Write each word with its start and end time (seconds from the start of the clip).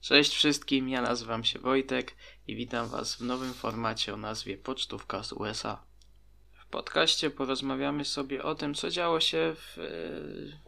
Cześć 0.00 0.34
wszystkim, 0.34 0.88
ja 0.88 1.02
nazywam 1.02 1.44
się 1.44 1.58
Wojtek 1.58 2.14
i 2.46 2.56
witam 2.56 2.88
Was 2.88 3.16
w 3.16 3.20
nowym 3.20 3.54
formacie 3.54 4.14
o 4.14 4.16
nazwie 4.16 4.58
Pocztówka 4.58 5.22
z 5.22 5.32
USA. 5.32 5.82
W 6.52 6.66
podcaście 6.66 7.30
porozmawiamy 7.30 8.04
sobie 8.04 8.42
o 8.42 8.54
tym, 8.54 8.74
co 8.74 8.90
działo 8.90 9.20
się 9.20 9.54
w, 9.56 9.76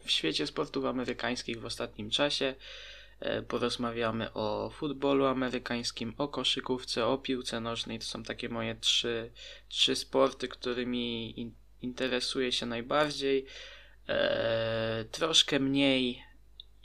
w 0.04 0.10
świecie 0.10 0.46
sportów 0.46 0.84
amerykańskich 0.84 1.60
w 1.60 1.64
ostatnim 1.64 2.10
czasie. 2.10 2.54
E, 3.20 3.42
porozmawiamy 3.42 4.32
o 4.32 4.70
futbolu 4.70 5.26
amerykańskim, 5.26 6.14
o 6.18 6.28
koszykówce, 6.28 7.06
o 7.06 7.18
piłce 7.18 7.60
nożnej. 7.60 7.98
To 7.98 8.04
są 8.04 8.22
takie 8.22 8.48
moje 8.48 8.74
trzy, 8.74 9.30
trzy 9.68 9.96
sporty, 9.96 10.48
którymi 10.48 11.40
in, 11.40 11.54
interesuję 11.82 12.52
się 12.52 12.66
najbardziej. 12.66 13.46
Eee, 14.08 15.04
troszkę 15.04 15.60
mniej 15.60 16.22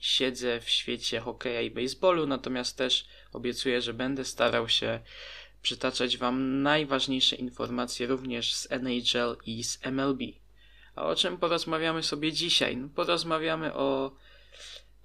siedzę 0.05 0.61
w 0.61 0.69
świecie 0.69 1.19
hokeja 1.19 1.61
i 1.61 1.71
baseballu, 1.71 2.27
natomiast 2.27 2.77
też 2.77 3.05
obiecuję, 3.33 3.81
że 3.81 3.93
będę 3.93 4.25
starał 4.25 4.69
się 4.69 4.99
przytaczać 5.61 6.17
Wam 6.17 6.61
najważniejsze 6.61 7.35
informacje 7.35 8.07
również 8.07 8.53
z 8.53 8.71
NHL 8.71 9.37
i 9.45 9.63
z 9.63 9.79
MLB. 9.85 10.19
A 10.95 11.05
o 11.05 11.15
czym 11.15 11.37
porozmawiamy 11.37 12.03
sobie 12.03 12.33
dzisiaj? 12.33 12.77
No, 12.77 12.89
porozmawiamy 12.95 13.73
o, 13.73 14.15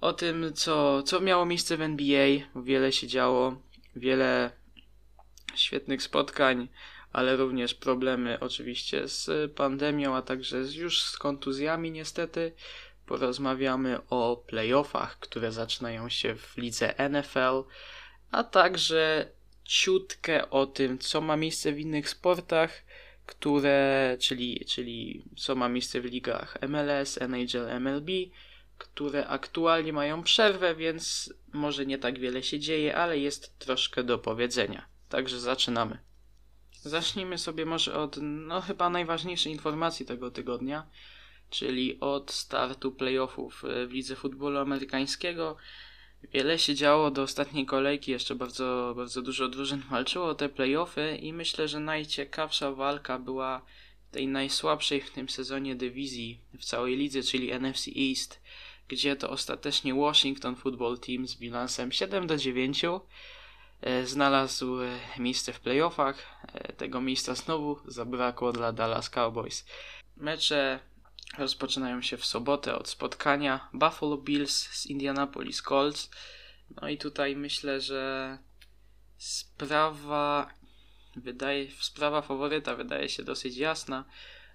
o 0.01 0.13
tym, 0.13 0.53
co, 0.53 1.03
co 1.03 1.19
miało 1.19 1.45
miejsce 1.45 1.77
w 1.77 1.81
NBA. 1.81 2.27
Wiele 2.55 2.91
się 2.91 3.07
działo, 3.07 3.61
wiele 3.95 4.51
świetnych 5.55 6.03
spotkań, 6.03 6.67
ale 7.13 7.35
również 7.35 7.73
problemy 7.73 8.39
oczywiście 8.39 9.07
z 9.07 9.51
pandemią, 9.51 10.15
a 10.15 10.21
także 10.21 10.57
już 10.57 11.03
z 11.03 11.17
kontuzjami 11.17 11.91
niestety 11.91 12.53
porozmawiamy 13.11 13.99
o 14.09 14.43
playoffach, 14.47 15.19
które 15.19 15.51
zaczynają 15.51 16.09
się 16.09 16.35
w 16.35 16.57
lidze 16.57 16.93
NFL, 17.09 17.63
a 18.31 18.43
także 18.43 19.27
ciutkę 19.63 20.49
o 20.49 20.65
tym, 20.65 20.99
co 20.99 21.21
ma 21.21 21.37
miejsce 21.37 21.71
w 21.71 21.79
innych 21.79 22.09
sportach, 22.09 22.83
które, 23.25 24.17
czyli, 24.19 24.65
czyli 24.65 25.25
co 25.37 25.55
ma 25.55 25.69
miejsce 25.69 26.01
w 26.01 26.05
ligach 26.05 26.57
MLS, 26.61 27.21
NHL, 27.21 27.69
MLB, 27.79 28.09
które 28.77 29.27
aktualnie 29.27 29.93
mają 29.93 30.23
przerwę, 30.23 30.75
więc 30.75 31.33
może 31.53 31.85
nie 31.85 31.97
tak 31.97 32.19
wiele 32.19 32.43
się 32.43 32.59
dzieje, 32.59 32.95
ale 32.95 33.17
jest 33.17 33.59
troszkę 33.59 34.03
do 34.03 34.17
powiedzenia. 34.19 34.85
Także 35.09 35.39
zaczynamy. 35.39 35.97
Zacznijmy 36.81 37.37
sobie 37.37 37.65
może 37.65 37.93
od, 37.93 38.17
no 38.21 38.61
chyba 38.61 38.89
najważniejszej 38.89 39.51
informacji 39.51 40.05
tego 40.05 40.31
tygodnia, 40.31 40.87
czyli 41.51 41.99
od 41.99 42.31
startu 42.31 42.91
playoffów 42.91 43.65
e, 43.65 43.87
w 43.87 43.91
lidze 43.91 44.15
futbolu 44.15 44.59
amerykańskiego. 44.59 45.57
Wiele 46.33 46.59
się 46.59 46.75
działo 46.75 47.11
do 47.11 47.21
ostatniej 47.21 47.65
kolejki, 47.65 48.11
jeszcze 48.11 48.35
bardzo, 48.35 48.93
bardzo 48.95 49.21
dużo 49.21 49.47
drużyn 49.47 49.81
walczyło 49.89 50.25
o 50.25 50.35
te 50.35 50.49
playoffy 50.49 51.17
i 51.21 51.33
myślę, 51.33 51.67
że 51.67 51.79
najciekawsza 51.79 52.71
walka 52.71 53.19
była 53.19 53.61
tej 54.11 54.27
najsłabszej 54.27 55.01
w 55.01 55.11
tym 55.11 55.29
sezonie 55.29 55.75
dywizji 55.75 56.39
w 56.59 56.65
całej 56.65 56.97
lidze, 56.97 57.23
czyli 57.23 57.51
NFC 57.51 57.87
East, 58.09 58.41
gdzie 58.87 59.15
to 59.15 59.29
ostatecznie 59.29 59.93
Washington 59.93 60.55
Football 60.55 60.99
Team 60.99 61.27
z 61.27 61.35
bilansem 61.35 61.91
7 61.91 62.27
do 62.27 62.37
9 62.37 62.81
e, 63.81 64.05
znalazł 64.05 64.81
e, 64.81 64.99
miejsce 65.19 65.53
w 65.53 65.59
playoffach. 65.59 66.41
Tego 66.77 67.01
miejsca 67.01 67.35
znowu 67.35 67.79
zabrakło 67.85 68.51
dla 68.51 68.71
Dallas 68.71 69.09
Cowboys. 69.09 69.65
Mecze 70.17 70.79
rozpoczynają 71.37 72.01
się 72.01 72.17
w 72.17 72.25
sobotę 72.25 72.75
od 72.75 72.89
spotkania 72.89 73.69
Buffalo 73.73 74.17
Bills 74.17 74.67
z 74.69 74.85
Indianapolis 74.85 75.61
Colts. 75.61 76.09
No 76.81 76.89
i 76.89 76.97
tutaj 76.97 77.35
myślę, 77.35 77.81
że 77.81 78.37
sprawa 79.17 80.53
wydaje, 81.15 81.71
sprawa 81.79 82.21
faworyta 82.21 82.75
wydaje 82.75 83.09
się 83.09 83.23
dosyć 83.23 83.57
jasna. 83.57 84.05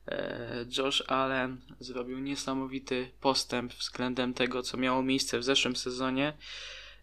E, 0.08 0.64
Josh 0.78 1.03
Allen 1.06 1.60
zrobił 1.81 2.19
niesamowity 2.19 3.10
postęp 3.20 3.75
względem 3.75 4.34
tego, 4.34 4.62
co 4.62 4.76
miało 4.76 5.03
miejsce 5.03 5.38
w 5.38 5.44
zeszłym 5.44 5.76
sezonie. 5.76 6.32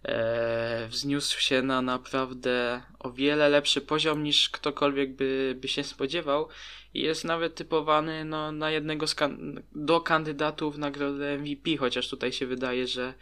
E, 0.05 0.87
wzniósł 0.87 1.39
się 1.39 1.61
na 1.61 1.81
naprawdę 1.81 2.81
o 2.99 3.11
wiele 3.11 3.49
lepszy 3.49 3.81
poziom 3.81 4.23
niż 4.23 4.49
ktokolwiek 4.49 5.15
by, 5.15 5.55
by 5.61 5.67
się 5.67 5.83
spodziewał 5.83 6.47
i 6.93 7.01
jest 7.01 7.23
nawet 7.25 7.55
typowany 7.55 8.25
no, 8.25 8.51
na 8.51 8.71
jednego 8.71 9.07
z 9.07 9.15
kan 9.15 9.63
do 9.75 10.01
kandydatów 10.01 10.77
nagrodę 10.77 11.37
MVP, 11.37 11.77
chociaż 11.77 12.09
tutaj 12.09 12.33
się 12.33 12.47
wydaje, 12.47 12.87
że 12.87 13.13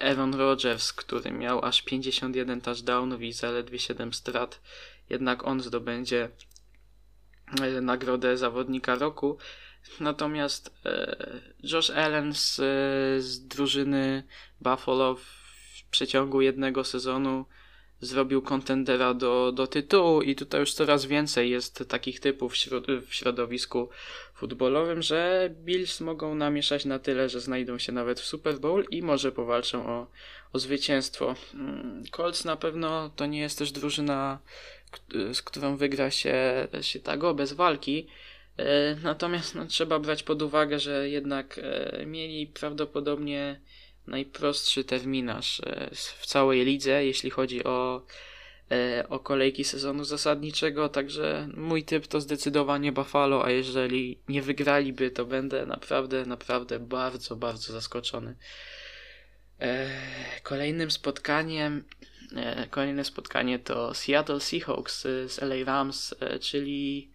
Aaron 0.00 0.34
Rodgers, 0.34 0.92
który 0.92 1.30
miał 1.30 1.64
aż 1.64 1.82
51 1.82 2.60
touchdownów 2.60 3.22
i 3.22 3.32
zaledwie 3.32 3.78
7 3.78 4.12
strat, 4.12 4.60
jednak 5.10 5.46
on 5.46 5.60
zdobędzie 5.60 6.28
e, 7.62 7.80
nagrodę 7.80 8.36
zawodnika 8.36 8.94
roku. 8.94 9.38
Natomiast 10.00 10.74
e, 10.86 11.16
Josh 11.62 11.90
Allen 11.90 12.34
z, 12.34 12.54
z 13.24 13.46
drużyny 13.46 14.22
Buffalo 14.60 15.14
w 15.14 15.35
przeciągu 15.96 16.40
jednego 16.40 16.84
sezonu 16.84 17.44
zrobił 18.00 18.42
kontendera 18.42 19.14
do, 19.14 19.52
do 19.52 19.66
tytułu 19.66 20.22
i 20.22 20.34
tutaj 20.34 20.60
już 20.60 20.74
coraz 20.74 21.06
więcej 21.06 21.50
jest 21.50 21.84
takich 21.88 22.20
typów 22.20 22.52
w 23.08 23.14
środowisku 23.14 23.88
futbolowym, 24.34 25.02
że 25.02 25.50
Bills 25.64 26.00
mogą 26.00 26.34
namieszać 26.34 26.84
na 26.84 26.98
tyle, 26.98 27.28
że 27.28 27.40
znajdą 27.40 27.78
się 27.78 27.92
nawet 27.92 28.20
w 28.20 28.24
Super 28.24 28.58
Bowl 28.58 28.84
i 28.90 29.02
może 29.02 29.32
powalczą 29.32 29.86
o, 29.86 30.06
o 30.52 30.58
zwycięstwo. 30.58 31.34
Mm, 31.54 32.04
Colts 32.10 32.44
na 32.44 32.56
pewno 32.56 33.10
to 33.16 33.26
nie 33.26 33.40
jest 33.40 33.58
też 33.58 33.72
drużyna, 33.72 34.38
z 35.32 35.42
którą 35.42 35.76
wygra 35.76 36.10
się, 36.10 36.68
się 36.80 37.00
tak 37.00 37.24
o, 37.24 37.34
bez 37.34 37.52
walki. 37.52 38.06
E, 38.56 38.96
natomiast 39.02 39.54
no, 39.54 39.66
trzeba 39.66 39.98
brać 39.98 40.22
pod 40.22 40.42
uwagę, 40.42 40.78
że 40.78 41.08
jednak 41.08 41.60
e, 41.62 42.06
mieli 42.06 42.46
prawdopodobnie 42.46 43.60
najprostszy 44.06 44.84
terminarz 44.84 45.60
e, 45.60 45.90
w 45.94 46.26
całej 46.26 46.64
lidze, 46.64 47.04
jeśli 47.04 47.30
chodzi 47.30 47.64
o, 47.64 48.06
e, 48.70 49.08
o 49.08 49.18
kolejki 49.18 49.64
sezonu 49.64 50.04
zasadniczego, 50.04 50.88
także 50.88 51.48
mój 51.56 51.84
typ 51.84 52.06
to 52.06 52.20
zdecydowanie 52.20 52.92
Buffalo, 52.92 53.44
a 53.44 53.50
jeżeli 53.50 54.18
nie 54.28 54.42
wygraliby, 54.42 55.10
to 55.10 55.24
będę 55.24 55.66
naprawdę, 55.66 56.26
naprawdę 56.26 56.78
bardzo, 56.78 57.36
bardzo 57.36 57.72
zaskoczony. 57.72 58.36
E, 59.60 59.90
kolejnym 60.42 60.90
spotkaniem 60.90 61.84
Kolejne 62.70 63.04
spotkanie 63.04 63.58
to 63.58 63.94
Seattle 63.94 64.40
Seahawks 64.40 65.02
z 65.02 65.42
LA 65.42 65.64
Rams, 65.64 66.14
czyli 66.40 67.10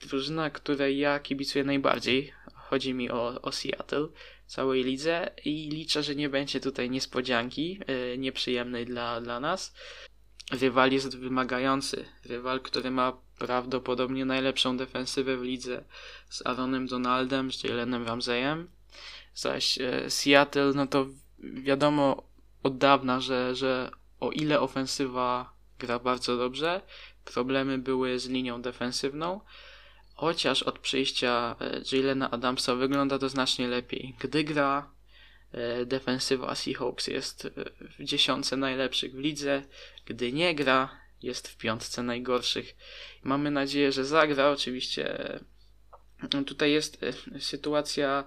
drużyna, 0.00 0.50
której 0.50 0.98
ja 0.98 1.20
kibicuję 1.20 1.64
najbardziej. 1.64 2.32
Chodzi 2.54 2.94
mi 2.94 3.10
o, 3.10 3.42
o 3.42 3.52
Seattle 3.52 4.08
całej 4.46 4.84
lidze 4.84 5.30
i 5.44 5.68
liczę, 5.68 6.02
że 6.02 6.14
nie 6.14 6.28
będzie 6.28 6.60
tutaj 6.60 6.90
niespodzianki 6.90 7.80
yy, 7.88 8.18
nieprzyjemnej 8.18 8.86
dla, 8.86 9.20
dla 9.20 9.40
nas. 9.40 9.74
Rywal 10.52 10.92
jest 10.92 11.18
wymagający. 11.18 12.04
Rywal, 12.24 12.60
który 12.60 12.90
ma 12.90 13.16
prawdopodobnie 13.38 14.24
najlepszą 14.24 14.76
defensywę 14.76 15.36
w 15.36 15.42
lidze 15.42 15.84
z 16.30 16.46
Aaronem 16.46 16.86
Donaldem, 16.86 17.52
z 17.52 17.64
Jalenem 17.64 18.06
Ramseyem. 18.06 18.68
Zaś 19.34 19.76
yy, 19.76 20.10
Seattle, 20.10 20.72
no 20.74 20.86
to 20.86 21.06
wiadomo 21.38 22.22
od 22.62 22.78
dawna, 22.78 23.20
że, 23.20 23.54
że 23.54 23.90
o 24.20 24.30
ile 24.30 24.60
ofensywa 24.60 25.52
gra 25.78 25.98
bardzo 25.98 26.36
dobrze, 26.36 26.80
problemy 27.24 27.78
były 27.78 28.18
z 28.18 28.28
linią 28.28 28.62
defensywną. 28.62 29.40
Chociaż 30.14 30.62
od 30.62 30.78
przyjścia 30.78 31.56
e, 31.60 31.96
Jalena 31.96 32.30
Adamsa 32.30 32.74
wygląda 32.74 33.18
to 33.18 33.28
znacznie 33.28 33.68
lepiej. 33.68 34.14
Gdy 34.20 34.44
gra, 34.44 34.90
e, 35.52 35.86
defensywa 35.86 36.54
Seahawks 36.54 37.06
jest 37.06 37.44
e, 37.44 37.50
w 37.98 38.04
dziesiątce 38.04 38.56
najlepszych 38.56 39.12
w 39.12 39.18
lidze. 39.18 39.62
Gdy 40.06 40.32
nie 40.32 40.54
gra, 40.54 41.00
jest 41.22 41.48
w 41.48 41.56
piątce 41.56 42.02
najgorszych. 42.02 42.76
Mamy 43.22 43.50
nadzieję, 43.50 43.92
że 43.92 44.04
zagra. 44.04 44.50
Oczywiście 44.50 45.18
tutaj 46.46 46.72
jest 46.72 47.00
sytuacja 47.38 48.24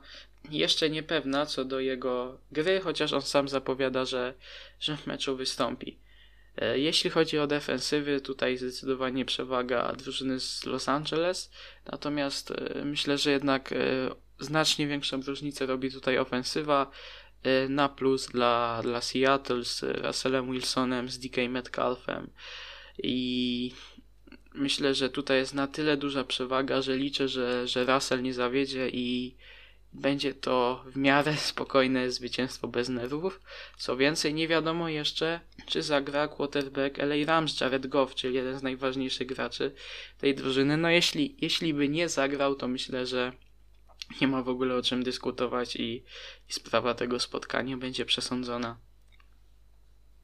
jeszcze 0.52 0.90
niepewna 0.90 1.46
co 1.46 1.66
do 1.66 1.80
jego 1.80 2.38
gry, 2.52 2.80
chociaż 2.80 3.14
on 3.14 3.22
sam 3.22 3.50
zapowiada, 3.50 4.06
że, 4.06 4.34
że 4.80 4.98
w 4.98 5.08
meczu 5.08 5.38
wystąpi. 5.38 5.98
E, 6.58 6.80
jeśli 6.80 7.10
chodzi 7.10 7.40
o 7.40 7.48
defensywy, 7.48 8.22
tutaj 8.22 8.58
zdecydowanie 8.58 9.26
przewaga 9.26 9.94
drużyny 9.94 10.40
z 10.40 10.66
Los 10.66 10.90
Angeles, 10.90 11.52
natomiast 11.92 12.52
e, 12.52 12.86
myślę, 12.86 13.18
że 13.18 13.32
jednak 13.32 13.72
e, 13.72 13.76
znacznie 14.40 14.88
większą 14.88 15.22
różnicę 15.22 15.66
robi 15.66 15.92
tutaj 15.92 16.18
ofensywa 16.18 16.92
na 17.70 17.90
plus 17.90 18.28
dla, 18.28 18.80
dla 18.84 19.02
Seattle 19.02 19.64
z 19.64 19.84
Russellem 19.84 20.52
Wilsonem, 20.52 21.10
z 21.10 21.20
DK 21.20 21.38
Metcalfem 21.50 22.30
i 23.04 23.72
myślę, 24.54 24.96
że 24.96 25.10
tutaj 25.10 25.38
jest 25.38 25.54
na 25.54 25.68
tyle 25.68 25.98
duża 25.98 26.24
przewaga, 26.24 26.82
że 26.82 26.98
liczę, 26.98 27.28
że, 27.28 27.68
że 27.68 27.86
Russell 27.86 28.22
nie 28.22 28.34
zawiedzie 28.34 28.90
i 28.90 29.36
będzie 29.94 30.34
to 30.34 30.84
w 30.86 30.98
miarę 30.98 31.38
spokojne 31.52 32.12
zwycięstwo 32.12 32.68
bez 32.68 32.90
nerwów. 32.90 33.42
Co 33.78 33.98
więcej, 33.98 34.34
nie 34.34 34.48
wiadomo 34.48 34.90
jeszcze, 34.90 35.40
czy 35.66 35.84
zagra 35.84 36.28
quarterback 36.28 36.98
LA 36.98 37.16
Rams 37.26 37.62
Jared 37.62 37.88
Goff, 37.88 38.16
czyli 38.16 38.36
jeden 38.36 38.60
z 38.60 38.64
najważniejszych 38.64 39.28
graczy 39.28 39.76
tej 40.18 40.36
drużyny. 40.36 40.78
No 40.78 40.90
jeśli, 40.90 41.38
jeśli 41.42 41.74
by 41.74 41.90
nie 41.90 42.10
zagrał, 42.10 42.56
to 42.56 42.68
myślę, 42.68 43.06
że 43.06 43.32
nie 44.22 44.28
ma 44.28 44.44
w 44.44 44.50
ogóle 44.50 44.76
o 44.76 44.82
czym 44.82 45.04
dyskutować 45.04 45.76
i, 45.76 46.04
i 46.50 46.54
sprawa 46.54 46.94
tego 46.94 47.20
spotkania 47.20 47.78
będzie 47.78 48.06
przesądzona. 48.06 48.78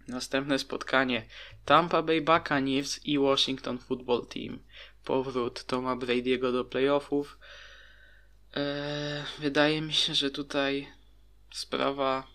Następne 0.07 0.59
spotkanie 0.59 1.25
Tampa 1.65 2.01
Bay 2.01 2.21
Buccaneers 2.21 3.05
i 3.05 3.19
Washington 3.19 3.79
Football 3.79 4.27
Team. 4.27 4.59
Powrót 5.05 5.65
Toma 5.65 5.95
Brady'ego 5.95 6.51
do 6.51 6.65
playoffów. 6.65 7.39
Eee, 8.53 9.23
wydaje 9.39 9.81
mi 9.81 9.93
się, 9.93 10.15
że 10.15 10.31
tutaj 10.31 10.87
sprawa 11.51 12.27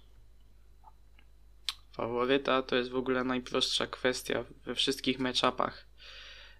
faworyta 1.96 2.62
to 2.62 2.76
jest 2.76 2.90
w 2.90 2.96
ogóle 2.96 3.24
najprostsza 3.24 3.86
kwestia 3.86 4.44
we 4.64 4.74
wszystkich 4.74 5.18
matchupach 5.18 5.86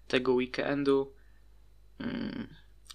tego 0.07 0.33
weekendu. 0.33 1.13
Mm, 1.99 2.47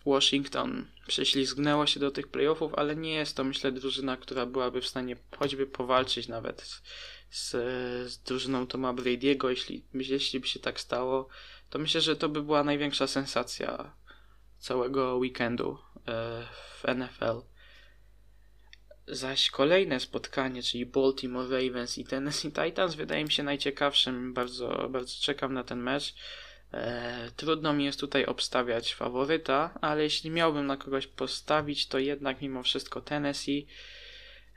Washington 0.06 0.86
prześlizgnęło 1.06 1.86
się 1.86 2.00
do 2.00 2.10
tych 2.10 2.28
playoffów, 2.28 2.74
ale 2.74 2.96
nie 2.96 3.14
jest 3.14 3.36
to 3.36 3.44
myślę 3.44 3.72
drużyna, 3.72 4.16
która 4.16 4.46
byłaby 4.46 4.80
w 4.80 4.88
stanie 4.88 5.16
choćby 5.38 5.66
powalczyć 5.66 6.28
nawet 6.28 6.62
z, 6.62 6.82
z, 7.30 7.50
z 8.12 8.18
drużyną 8.18 8.66
Toma 8.66 8.94
Brady'ego. 8.94 9.48
Jeśli, 9.48 9.84
jeśli 9.94 10.40
by 10.40 10.46
się 10.46 10.60
tak 10.60 10.80
stało, 10.80 11.28
to 11.70 11.78
myślę, 11.78 12.00
że 12.00 12.16
to 12.16 12.28
by 12.28 12.42
była 12.42 12.64
największa 12.64 13.06
sensacja 13.06 13.96
całego 14.58 15.16
weekendu 15.16 15.78
e, 16.08 16.46
w 16.82 16.84
NFL. 16.94 17.51
Zaś 19.12 19.50
kolejne 19.50 20.00
spotkanie, 20.00 20.62
czyli 20.62 20.86
Baltimore 20.86 21.48
Ravens 21.48 21.98
i 21.98 22.04
Tennessee 22.04 22.52
Titans, 22.52 22.94
wydaje 22.94 23.24
mi 23.24 23.32
się 23.32 23.42
najciekawszym. 23.42 24.34
Bardzo, 24.34 24.88
bardzo 24.90 25.22
czekam 25.22 25.54
na 25.54 25.64
ten 25.64 25.80
mecz. 25.80 26.14
E, 26.72 27.30
trudno 27.36 27.72
mi 27.72 27.84
jest 27.84 28.00
tutaj 28.00 28.26
obstawiać 28.26 28.94
faworyta, 28.94 29.78
ale 29.80 30.02
jeśli 30.02 30.30
miałbym 30.30 30.66
na 30.66 30.76
kogoś 30.76 31.06
postawić, 31.06 31.86
to 31.86 31.98
jednak 31.98 32.40
mimo 32.40 32.62
wszystko 32.62 33.00
Tennessee. 33.00 33.66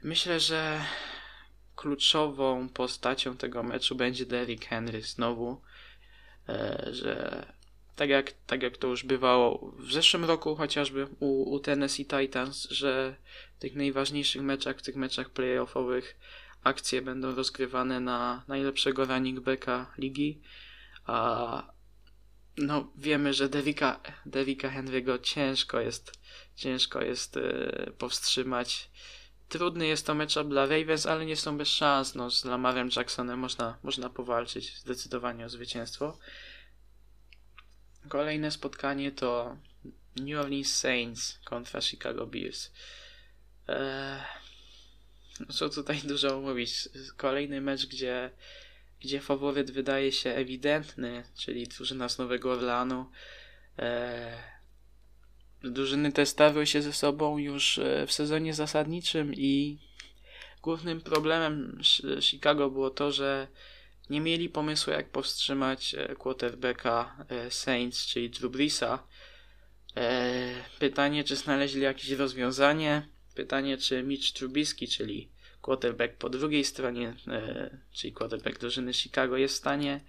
Myślę, 0.04 0.40
że 0.40 0.81
kluczową 1.75 2.69
postacią 2.69 3.38
tego 3.38 3.63
meczu 3.63 3.96
będzie 3.96 4.25
Derrick 4.25 4.66
Henry 4.66 5.02
znowu, 5.02 5.62
e, 6.50 6.88
że 6.92 7.46
tak 7.95 8.09
jak, 8.09 8.33
tak 8.47 8.63
jak 8.63 8.77
to 8.77 8.88
już 8.88 9.03
bywało 9.03 9.71
w 9.80 9.94
zeszłym 9.94 10.25
roku 10.25 10.56
chociażby 10.56 11.07
u, 11.19 11.53
u 11.53 11.59
Tennessee 11.59 12.06
Titans, 12.06 12.69
że 12.69 13.15
w 13.57 13.59
tych 13.59 13.75
najważniejszych 13.75 14.42
meczach, 14.42 14.77
w 14.77 14.81
tych 14.81 14.95
meczach 14.95 15.30
playoffowych 15.30 16.19
akcje 16.63 17.01
będą 17.01 17.36
rozgrywane 17.36 18.00
na 18.00 18.44
najlepszego 18.47 19.06
running 19.06 19.39
backa 19.39 19.94
ligi, 19.97 20.42
a 21.06 21.75
no 22.57 22.92
wiemy, 22.97 23.33
że 23.33 23.50
Devika, 23.50 24.00
Devika 24.25 24.69
Henry'ego 24.69 25.21
ciężko 25.21 25.80
jest 25.80 26.12
ciężko 26.56 27.01
jest 27.01 27.36
yy, 27.36 27.94
powstrzymać. 27.97 28.89
Trudny 29.50 29.88
jest 29.88 30.06
to 30.06 30.15
mecz 30.15 30.39
dla 30.39 30.65
Ravens, 30.65 31.06
ale 31.06 31.25
nie 31.25 31.36
są 31.36 31.57
bez 31.57 31.68
szans. 31.68 32.15
No, 32.15 32.31
z 32.31 32.45
Lamarem 32.45 32.89
Jacksonem 32.95 33.39
można, 33.39 33.77
można 33.83 34.09
powalczyć 34.09 34.77
zdecydowanie 34.77 35.45
o 35.45 35.50
zwycięstwo. 35.50 36.18
Kolejne 38.10 38.52
spotkanie 38.52 39.12
to 39.12 39.57
New 40.16 40.40
Orleans 40.40 40.75
Saints 40.75 41.40
kontra 41.44 41.81
Chicago 41.81 42.28
Bears. 42.28 42.72
Eee, 43.68 44.22
no 45.40 45.54
co 45.54 45.69
tutaj 45.69 46.02
dużo 46.12 46.42
mówić. 46.42 46.90
Kolejny 47.18 47.62
mecz, 47.62 47.86
gdzie, 47.86 48.31
gdzie 49.02 49.22
faworyt 49.22 49.72
wydaje 49.72 50.12
się 50.12 50.30
ewidentny, 50.30 51.24
czyli 51.38 51.68
drużyna 51.68 52.10
z 52.10 52.18
Nowego 52.18 52.52
Orleanu. 52.52 53.06
Eee, 53.78 54.38
drużyny 55.63 56.12
te 56.12 56.25
stawiły 56.25 56.68
się 56.68 56.81
ze 56.81 56.94
sobą 56.94 57.38
już 57.38 57.78
e, 57.78 58.07
w 58.07 58.12
sezonie 58.12 58.54
zasadniczym 58.54 59.34
i 59.34 59.80
głównym 60.62 61.02
problemem 61.02 61.80
Chicago 62.22 62.69
było 62.69 62.90
to, 62.90 63.12
że 63.12 63.48
nie 64.10 64.22
mieli 64.22 64.50
pomysłu, 64.50 64.94
jak 64.94 65.10
powstrzymać 65.10 65.96
e, 65.96 66.16
quarterbacka 66.16 67.25
e, 67.30 67.52
Saints, 67.52 68.06
czyli 68.06 68.30
Drew. 68.30 68.81
E, 68.81 69.00
pytanie, 70.80 71.24
czy 71.24 71.36
znaleźli 71.36 71.81
jakieś 71.81 72.10
rozwiązanie. 72.12 73.07
Pytanie, 73.36 73.78
czy 73.78 74.04
Mitch 74.04 74.34
Trubisky, 74.34 74.88
czyli 74.88 75.30
quarterback 75.62 76.13
po 76.13 76.30
drugiej 76.30 76.63
stronie, 76.63 77.13
czyli 77.92 78.13
quarterback 78.13 78.60
drużyny 78.60 78.94
Chicago, 78.94 79.38
jest 79.38 79.56
w 79.56 79.57
stanie 79.57 80.02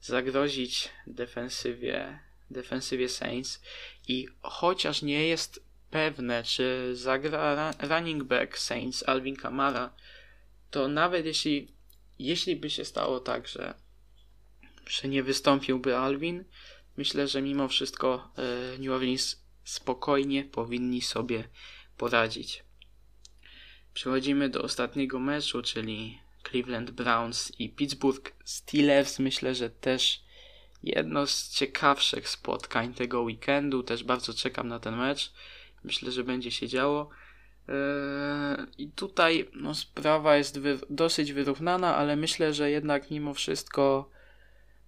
zagrozić 0.00 0.88
defensywie, 1.06 2.18
defensywie 2.50 3.08
Saints. 3.08 3.62
I 4.08 4.28
chociaż 4.42 5.02
nie 5.02 5.26
jest 5.26 5.64
pewne, 5.90 6.42
czy 6.42 6.90
zagra 6.96 7.70
running 7.80 8.24
back 8.24 8.58
Saints 8.58 9.08
Alvin 9.08 9.36
Kamara, 9.36 9.94
to 10.70 10.88
nawet 10.88 11.26
jeśli 11.26 11.68
jeśli 12.26 12.56
by 12.56 12.70
się 12.70 12.84
stało 12.84 13.20
tak, 13.20 13.48
że, 13.48 13.74
że 14.86 15.08
nie 15.08 15.22
wystąpiłby 15.22 15.96
Alvin, 15.96 16.44
myślę, 16.96 17.28
że 17.28 17.42
mimo 17.42 17.68
wszystko 17.68 18.32
e, 18.36 18.78
New 18.78 18.90
Orleans 18.90 19.42
spokojnie 19.64 20.44
powinni 20.44 21.02
sobie 21.02 21.48
poradzić. 21.96 22.64
Przechodzimy 23.94 24.48
do 24.48 24.62
ostatniego 24.62 25.18
meczu, 25.18 25.62
czyli 25.62 26.18
Cleveland 26.50 26.90
Browns 26.90 27.52
i 27.58 27.68
Pittsburgh 27.68 28.32
Steelers. 28.44 29.18
Myślę, 29.18 29.54
że 29.54 29.70
też 29.70 30.24
jedno 30.82 31.26
z 31.26 31.50
ciekawszych 31.50 32.28
spotkań 32.28 32.94
tego 32.94 33.22
weekendu. 33.22 33.82
Też 33.82 34.04
bardzo 34.04 34.34
czekam 34.34 34.68
na 34.68 34.78
ten 34.80 34.96
mecz. 34.96 35.32
Myślę, 35.84 36.12
że 36.12 36.24
będzie 36.24 36.50
się 36.50 36.68
działo. 36.68 37.10
Yy, 37.68 38.66
I 38.78 38.88
tutaj 38.88 39.48
no, 39.54 39.74
sprawa 39.74 40.36
jest 40.36 40.60
wy 40.60 40.78
dosyć 40.90 41.32
wyrównana, 41.32 41.96
ale 41.96 42.16
myślę, 42.16 42.54
że 42.54 42.70
jednak 42.70 43.10
mimo 43.10 43.34
wszystko 43.34 44.10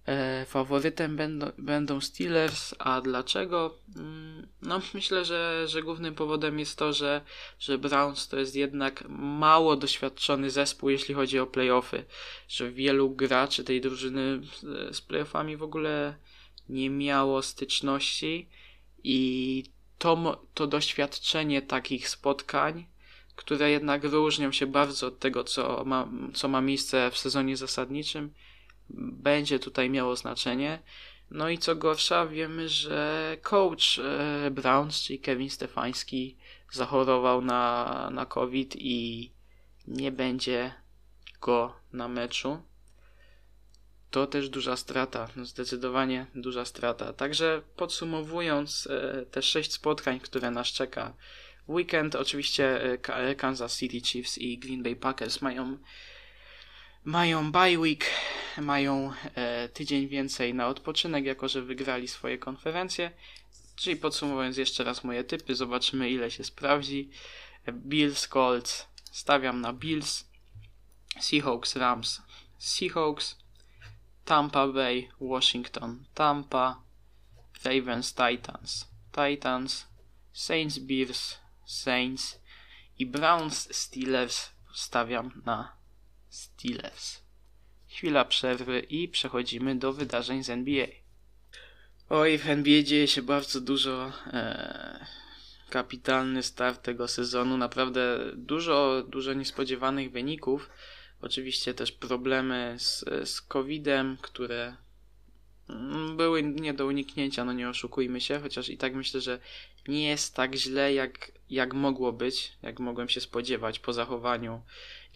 e, 0.05 0.45
faworytem 0.45 1.15
będą, 1.15 1.51
będą 1.57 2.01
Steelers. 2.01 2.75
A 2.79 3.01
dlaczego? 3.01 3.77
Mm, 3.95 4.47
no, 4.61 4.81
myślę, 4.93 5.25
że, 5.25 5.63
że 5.67 5.83
głównym 5.83 6.15
powodem 6.15 6.59
jest 6.59 6.77
to, 6.77 6.93
że, 6.93 7.21
że 7.59 7.77
Browns 7.77 8.27
to 8.27 8.39
jest 8.39 8.55
jednak 8.55 9.03
mało 9.09 9.75
doświadczony 9.75 10.49
zespół, 10.49 10.89
jeśli 10.89 11.15
chodzi 11.15 11.39
o 11.39 11.47
playoffy. 11.47 12.05
Że 12.47 12.71
wielu 12.71 13.09
graczy 13.09 13.63
tej 13.63 13.81
drużyny 13.81 14.41
z 14.91 15.01
playoffami 15.01 15.57
w 15.57 15.63
ogóle 15.63 16.15
nie 16.69 16.89
miało 16.89 17.41
styczności 17.41 18.49
i 19.03 19.63
to, 19.97 20.41
to 20.53 20.67
doświadczenie 20.67 21.61
takich 21.61 22.09
spotkań, 22.09 22.85
które 23.35 23.71
jednak 23.71 24.01
wyróżnią 24.01 24.51
się 24.51 24.67
bardzo 24.67 25.07
od 25.07 25.19
tego, 25.19 25.43
co 25.43 25.83
ma, 25.85 26.07
co 26.33 26.47
ma 26.47 26.61
miejsce 26.61 27.11
w 27.11 27.17
sezonie 27.17 27.57
zasadniczym, 27.57 28.33
będzie 28.89 29.59
tutaj 29.59 29.89
miało 29.89 30.15
znaczenie. 30.15 30.79
No 31.31 31.49
i 31.49 31.57
co 31.57 31.75
gorsza, 31.75 32.27
wiemy, 32.27 32.69
że 32.69 33.37
coach 33.41 33.99
e, 33.99 34.51
Browns, 34.51 35.01
czyli 35.01 35.19
Kevin 35.19 35.49
Stefański, 35.49 36.35
zachorował 36.71 37.41
na, 37.41 38.09
na 38.13 38.25
COVID 38.25 38.75
i 38.75 39.31
nie 39.87 40.11
będzie 40.11 40.73
go 41.41 41.73
na 41.93 42.07
meczu 42.07 42.61
to 44.15 44.27
też 44.27 44.49
duża 44.49 44.77
strata, 44.77 45.29
no 45.35 45.45
zdecydowanie 45.45 46.25
duża 46.35 46.65
strata. 46.65 47.13
Także 47.13 47.61
podsumowując 47.75 48.87
e, 48.87 49.25
te 49.25 49.41
sześć 49.41 49.73
spotkań, 49.73 50.19
które 50.19 50.51
nas 50.51 50.67
czeka 50.67 51.13
weekend, 51.67 52.15
oczywiście 52.15 52.83
e, 53.07 53.35
Kansas 53.35 53.79
City 53.79 54.01
Chiefs 54.01 54.37
i 54.37 54.57
Green 54.57 54.83
Bay 54.83 54.95
Packers 54.95 55.41
mają 55.41 55.77
mają 57.03 57.51
bye 57.51 57.79
week, 57.79 58.05
mają 58.57 59.13
e, 59.35 59.69
tydzień 59.69 60.07
więcej 60.07 60.53
na 60.53 60.67
odpoczynek, 60.67 61.25
jako 61.25 61.47
że 61.47 61.61
wygrali 61.61 62.07
swoje 62.07 62.37
konferencje. 62.37 63.11
Czyli 63.75 63.95
podsumowując 63.95 64.57
jeszcze 64.57 64.83
raz 64.83 65.03
moje 65.03 65.23
typy, 65.23 65.55
zobaczymy 65.55 66.09
ile 66.09 66.31
się 66.31 66.43
sprawdzi. 66.43 67.09
Bills, 67.73 68.27
Colts, 68.27 68.87
stawiam 69.11 69.61
na 69.61 69.73
Bills. 69.73 70.25
Seahawks, 71.19 71.75
Rams, 71.75 72.21
Seahawks. 72.57 73.44
Tampa 74.25 74.67
Bay, 74.67 75.09
Washington, 75.21 76.05
Tampa, 76.13 76.81
Ravens, 77.63 78.13
Titans, 78.13 78.87
Titans, 79.11 79.87
Saints, 80.33 80.79
Bears, 80.79 81.37
Saints 81.65 82.39
i 82.99 83.05
Browns, 83.05 83.75
Steelers 83.75 84.49
stawiam 84.73 85.41
na 85.45 85.75
Steelers. 86.29 87.21
Chwila 87.89 88.25
przerwy 88.25 88.79
i 88.79 89.07
przechodzimy 89.07 89.75
do 89.75 89.93
wydarzeń 89.93 90.43
z 90.43 90.49
NBA. 90.49 90.87
Oj, 92.09 92.37
w 92.37 92.49
NBA 92.49 92.83
dzieje 92.83 93.07
się 93.07 93.21
bardzo 93.21 93.61
dużo. 93.61 94.11
E, 94.27 95.05
kapitalny 95.69 96.43
start 96.43 96.83
tego 96.83 97.07
sezonu. 97.07 97.57
Naprawdę 97.57 98.19
dużo, 98.33 99.03
dużo 99.07 99.33
niespodziewanych 99.33 100.11
wyników. 100.11 100.69
Oczywiście 101.25 101.73
też 101.73 101.91
problemy 101.91 102.75
z, 102.79 103.05
z 103.29 103.41
COVID-em, 103.41 104.17
które 104.21 104.75
mm, 105.69 106.17
były 106.17 106.43
nie 106.43 106.73
do 106.73 106.85
uniknięcia, 106.85 107.45
no 107.45 107.53
nie 107.53 107.69
oszukujmy 107.69 108.21
się, 108.21 108.39
chociaż 108.39 108.69
i 108.69 108.77
tak 108.77 108.95
myślę, 108.95 109.21
że 109.21 109.39
nie 109.87 110.07
jest 110.07 110.35
tak 110.35 110.55
źle, 110.55 110.93
jak, 110.93 111.31
jak 111.49 111.73
mogło 111.73 112.13
być, 112.13 112.51
jak 112.61 112.79
mogłem 112.79 113.09
się 113.09 113.21
spodziewać 113.21 113.79
po 113.79 113.93
zachowaniu 113.93 114.61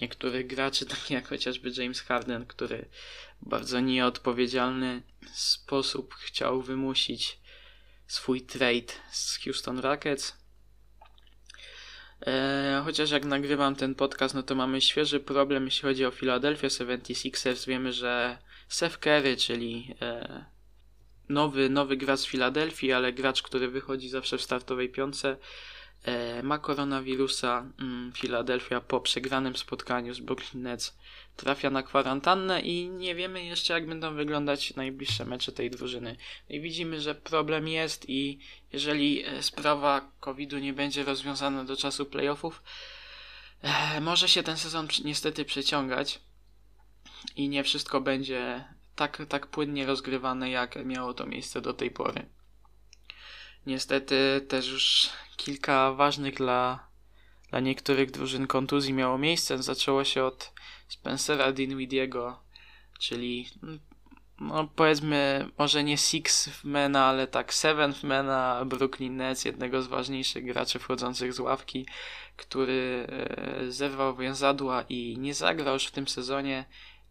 niektórych 0.01 0.47
graczy, 0.47 0.85
takich 0.95 1.09
jak 1.09 1.27
chociażby 1.27 1.71
James 1.77 2.01
Harden, 2.01 2.45
który 2.45 2.85
w 3.41 3.49
bardzo 3.49 3.79
nieodpowiedzialny 3.79 5.01
sposób 5.33 6.13
chciał 6.13 6.61
wymusić 6.61 7.39
swój 8.07 8.41
trade 8.41 8.93
z 9.11 9.37
Houston 9.43 9.79
Rockets. 9.79 10.38
E, 12.27 12.81
chociaż 12.85 13.11
jak 13.11 13.25
nagrywam 13.25 13.75
ten 13.75 13.95
podcast, 13.95 14.35
no 14.35 14.43
to 14.43 14.55
mamy 14.55 14.81
świeży 14.81 15.19
problem, 15.19 15.65
jeśli 15.65 15.81
chodzi 15.81 16.05
o 16.05 16.11
Philadelphia 16.11 16.67
76ers. 16.67 17.67
Wiemy, 17.67 17.93
że 17.93 18.37
Seth 18.67 18.97
Curry, 18.97 19.37
czyli 19.37 19.95
e, 20.01 20.45
nowy, 21.29 21.69
nowy 21.69 21.97
gracz 21.97 22.19
z 22.19 22.25
Filadelfii, 22.25 22.93
ale 22.93 23.13
gracz, 23.13 23.41
który 23.41 23.67
wychodzi 23.67 24.09
zawsze 24.09 24.37
w 24.37 24.41
startowej 24.41 24.89
piątce, 24.89 25.29
e, 25.29 25.37
ma 26.43 26.57
koronawirusa. 26.57 27.65
Mm, 27.79 28.11
Philadelphia 28.13 28.81
po 28.81 28.99
przegranym 28.99 29.55
spotkaniu 29.55 30.13
z 30.13 30.19
Brooklyn 30.19 30.63
Nets 30.63 30.97
trafia 31.39 31.69
na 31.69 31.83
kwarantannę 31.83 32.61
i 32.61 32.89
nie 32.89 33.15
wiemy 33.15 33.45
jeszcze 33.45 33.73
jak 33.73 33.87
będą 33.87 34.15
wyglądać 34.15 34.75
najbliższe 34.75 35.25
mecze 35.25 35.51
tej 35.51 35.71
drużyny. 35.71 36.15
No 36.49 36.55
I 36.55 36.61
widzimy, 36.61 37.01
że 37.01 37.15
problem 37.15 37.67
jest 37.67 38.09
i 38.09 38.39
jeżeli 38.73 39.25
e, 39.25 39.43
sprawa 39.43 40.11
COVID-u 40.19 40.57
nie 40.57 40.73
będzie 40.73 41.03
rozwiązana 41.03 41.63
do 41.63 41.77
czasu 41.77 42.05
playoffów, 42.05 42.63
e, 43.61 44.01
może 44.01 44.29
się 44.29 44.43
ten 44.43 44.57
sezon 44.57 44.87
niestety 45.03 45.45
przeciągać 45.45 46.19
i 47.35 47.49
nie 47.49 47.63
wszystko 47.63 48.01
będzie 48.01 48.65
tak, 48.95 49.21
tak 49.29 49.47
płynnie 49.47 49.85
rozgrywane, 49.85 50.49
jak 50.49 50.85
miało 50.85 51.13
to 51.13 51.25
miejsce 51.25 51.61
do 51.61 51.73
tej 51.73 51.91
pory. 51.91 52.25
Niestety 53.65 54.45
też 54.47 54.67
już 54.67 55.09
kilka 55.37 55.93
ważnych 55.93 56.35
dla, 56.35 56.87
dla 57.49 57.59
niektórych 57.59 58.11
drużyn 58.11 58.47
kontuzji 58.47 58.93
miało 58.93 59.17
miejsce. 59.17 59.63
Zaczęło 59.63 60.03
się 60.03 60.23
od 60.23 60.51
Spencera 60.87 61.51
Dinwidiego, 61.51 62.39
czyli 62.99 63.49
no 64.39 64.67
powiedzmy 64.75 65.49
może 65.57 65.83
nie 65.83 65.97
sixth 65.97 66.63
mana, 66.63 67.05
ale 67.05 67.27
tak 67.27 67.53
seventh 67.53 68.03
mana 68.03 68.65
Brooklyn 68.65 69.17
Nets, 69.17 69.45
jednego 69.45 69.81
z 69.81 69.87
ważniejszych 69.87 70.45
graczy 70.45 70.79
wchodzących 70.79 71.33
z 71.33 71.39
ławki, 71.39 71.85
który 72.37 73.07
e, 73.09 73.71
zerwał 73.71 74.15
więzadła 74.15 74.81
i 74.89 75.17
nie 75.17 75.33
zagrał 75.33 75.73
już 75.73 75.85
w 75.85 75.91
tym 75.91 76.07
sezonie. 76.07 76.65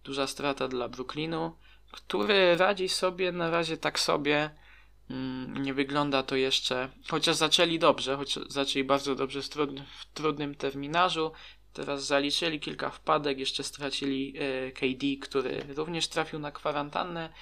Duża 0.05 0.26
strata 0.26 0.69
dla 0.69 0.88
Brooklynu, 0.88 1.57
który 1.93 2.57
radzi 2.57 2.88
sobie 2.88 3.33
na 3.33 3.50
razie 3.50 3.76
tak 3.76 3.99
sobie. 3.99 4.50
Mm, 5.11 5.62
nie 5.62 5.75
wygląda 5.75 6.23
to 6.23 6.37
jeszcze, 6.37 6.88
chociaż 7.09 7.37
zaczęli 7.37 7.79
dobrze, 7.79 8.17
choć 8.17 8.38
zaczęli 8.49 8.85
bardzo 8.85 9.15
dobrze 9.15 9.43
w 9.43 10.07
trudnym 10.15 10.55
terminarzu, 10.55 11.33
Teraz 11.79 12.07
zaliczyli 12.07 12.61
kilka 12.61 12.91
wpadek, 12.91 13.38
jeszcze 13.38 13.65
stracili 13.65 14.35
e, 14.38 14.73
KD, 14.73 15.07
który 15.21 15.65
również 15.77 16.09
trafił 16.09 16.38
na 16.38 16.53
kwarantannę. 16.53 17.33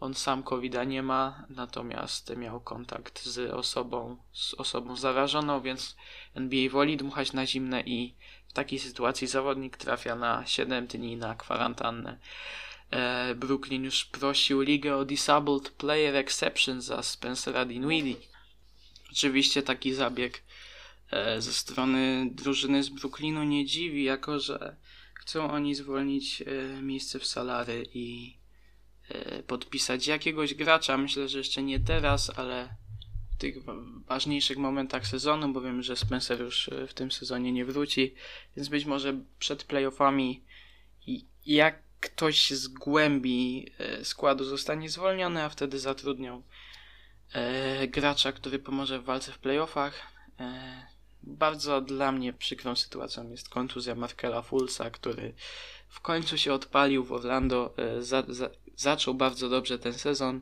On 0.00 0.14
sam 0.14 0.42
covid 0.42 0.76
nie 0.86 1.02
ma, 1.02 1.44
natomiast 1.50 2.36
miał 2.36 2.60
kontakt 2.60 3.22
z 3.22 3.50
osobą, 3.50 4.16
z 4.32 4.54
osobą 4.54 4.96
zarażoną, 4.96 5.60
więc 5.60 5.96
NBA 6.34 6.70
woli 6.70 6.96
dmuchać 6.96 7.32
na 7.32 7.46
zimne 7.46 7.80
i 7.80 8.14
w 8.48 8.52
takiej 8.52 8.78
sytuacji 8.78 9.26
zawodnik 9.26 9.76
trafia 9.76 10.16
na 10.16 10.46
7 10.46 10.86
dni 10.86 11.16
na 11.16 11.34
kwarantannę. 11.34 12.18
E, 12.90 13.34
Brooklyn 13.34 13.84
już 13.84 14.04
prosił 14.04 14.60
ligę 14.60 14.96
o 14.96 15.04
Disabled 15.04 15.70
Player 15.70 16.16
Exception 16.16 16.80
za 16.80 17.02
Spencera 17.02 17.64
Dinwiddie. 17.64 18.16
Oczywiście 19.12 19.62
taki 19.62 19.94
zabieg 19.94 20.42
E, 21.10 21.42
ze 21.42 21.52
strony 21.52 22.30
drużyny 22.32 22.82
z 22.82 22.88
Brooklynu 22.88 23.44
nie 23.44 23.66
dziwi, 23.66 24.04
jako 24.04 24.40
że 24.40 24.76
chcą 25.14 25.50
oni 25.50 25.74
zwolnić 25.74 26.42
e, 26.42 26.82
miejsce 26.82 27.18
w 27.18 27.26
salary 27.26 27.86
i 27.94 28.38
podpisać 29.46 30.06
jakiegoś 30.06 30.54
gracza. 30.54 30.98
Myślę, 30.98 31.28
że 31.28 31.38
jeszcze 31.38 31.62
nie 31.62 31.80
teraz, 31.80 32.38
ale 32.38 32.68
w 33.32 33.36
tych 33.36 33.56
ważniejszych 34.06 34.58
momentach 34.58 35.06
sezonu, 35.06 35.52
bo 35.52 35.60
wiem, 35.60 35.82
że 35.82 35.96
Spencer 35.96 36.40
już 36.40 36.70
w 36.88 36.94
tym 36.94 37.10
sezonie 37.10 37.52
nie 37.52 37.64
wróci, 37.64 38.14
więc 38.56 38.68
być 38.68 38.84
może 38.84 39.20
przed 39.38 39.64
playoffami 39.64 40.42
jak 41.46 41.82
ktoś 42.00 42.50
z 42.50 42.68
głębi 42.68 43.70
składu 44.02 44.44
zostanie 44.44 44.90
zwolniony, 44.90 45.42
a 45.42 45.48
wtedy 45.48 45.78
zatrudnią 45.78 46.42
gracza, 47.88 48.32
który 48.32 48.58
pomoże 48.58 48.98
w 48.98 49.04
walce 49.04 49.32
w 49.32 49.38
playoffach. 49.38 50.12
Bardzo 51.22 51.80
dla 51.80 52.12
mnie 52.12 52.32
przykrą 52.32 52.76
sytuacją 52.76 53.30
jest 53.30 53.48
kontuzja 53.48 53.94
Markela 53.94 54.42
Fulsa, 54.42 54.90
który 54.90 55.34
w 55.88 56.00
końcu 56.00 56.38
się 56.38 56.52
odpalił 56.52 57.04
w 57.04 57.12
Orlando, 57.12 57.74
e, 57.76 58.02
za, 58.02 58.22
za, 58.28 58.50
zaczął 58.76 59.14
bardzo 59.14 59.48
dobrze 59.48 59.78
ten 59.78 59.92
sezon. 59.92 60.40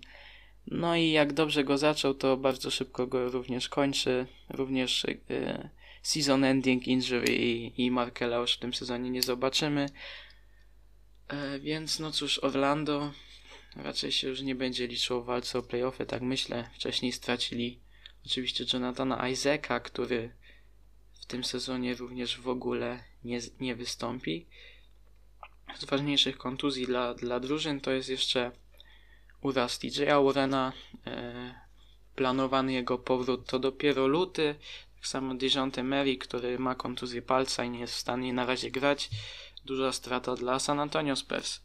No 0.67 0.97
i 0.97 1.11
jak 1.11 1.33
dobrze 1.33 1.65
go 1.65 1.79
zaczął, 1.79 2.15
to 2.15 2.37
bardzo 2.37 2.71
szybko 2.71 3.07
go 3.07 3.29
również 3.31 3.69
kończy. 3.69 4.27
Również 4.49 5.05
e, 5.05 5.69
season 6.03 6.45
ending 6.45 6.89
injury 6.89 7.37
i, 7.37 7.85
i 7.85 7.91
Markela 7.91 8.37
już 8.37 8.53
w 8.53 8.59
tym 8.59 8.75
sezonie 8.75 9.11
nie 9.11 9.23
zobaczymy. 9.23 9.89
E, 11.29 11.59
więc 11.59 11.99
no 11.99 12.13
cóż, 12.13 12.39
Orlando 12.39 13.13
raczej 13.77 14.13
się 14.13 14.29
już 14.29 14.41
nie 14.41 14.55
będzie 14.55 14.87
liczyło 14.87 15.23
w 15.23 15.27
walce 15.27 15.59
o 15.59 15.63
playoffy, 15.63 16.07
tak 16.07 16.23
myślę. 16.23 16.71
Wcześniej 16.75 17.13
stracili 17.13 17.81
oczywiście 18.27 18.65
Jonathana 18.73 19.29
Isaaca, 19.29 19.81
który 19.81 20.33
w 21.21 21.27
tym 21.27 21.45
sezonie 21.45 21.95
również 21.95 22.41
w 22.41 22.49
ogóle 22.49 23.05
nie, 23.25 23.41
nie 23.61 23.75
wystąpi. 23.75 24.47
Z 25.79 25.85
ważniejszych 25.85 26.39
kontuzji 26.39 26.87
dla, 26.87 27.15
dla 27.15 27.41
drużyn 27.41 27.81
to 27.81 27.91
jest 27.91 28.09
jeszcze 28.09 28.53
uraz 29.41 29.79
TJ'a 29.79 30.25
Warrena. 30.25 30.73
E, 31.07 31.67
planowany 32.17 32.73
jego 32.73 32.99
powrót 32.99 33.47
to 33.47 33.59
dopiero 33.59 34.07
luty. 34.07 34.55
Tak 34.95 35.07
samo 35.07 35.35
Dejounte 35.35 35.83
Mary, 35.83 36.17
który 36.17 36.59
ma 36.59 36.75
kontuzję 36.75 37.23
palca 37.23 37.65
i 37.65 37.71
nie 37.71 37.81
jest 37.81 37.95
w 37.95 37.99
stanie 37.99 38.33
na 38.33 38.47
razie 38.47 38.71
grać. 38.71 39.11
Duża 39.67 39.93
strata 39.93 40.35
dla 40.35 40.59
San 40.59 40.81
Antonio 40.81 41.17
Spurs. 41.17 41.61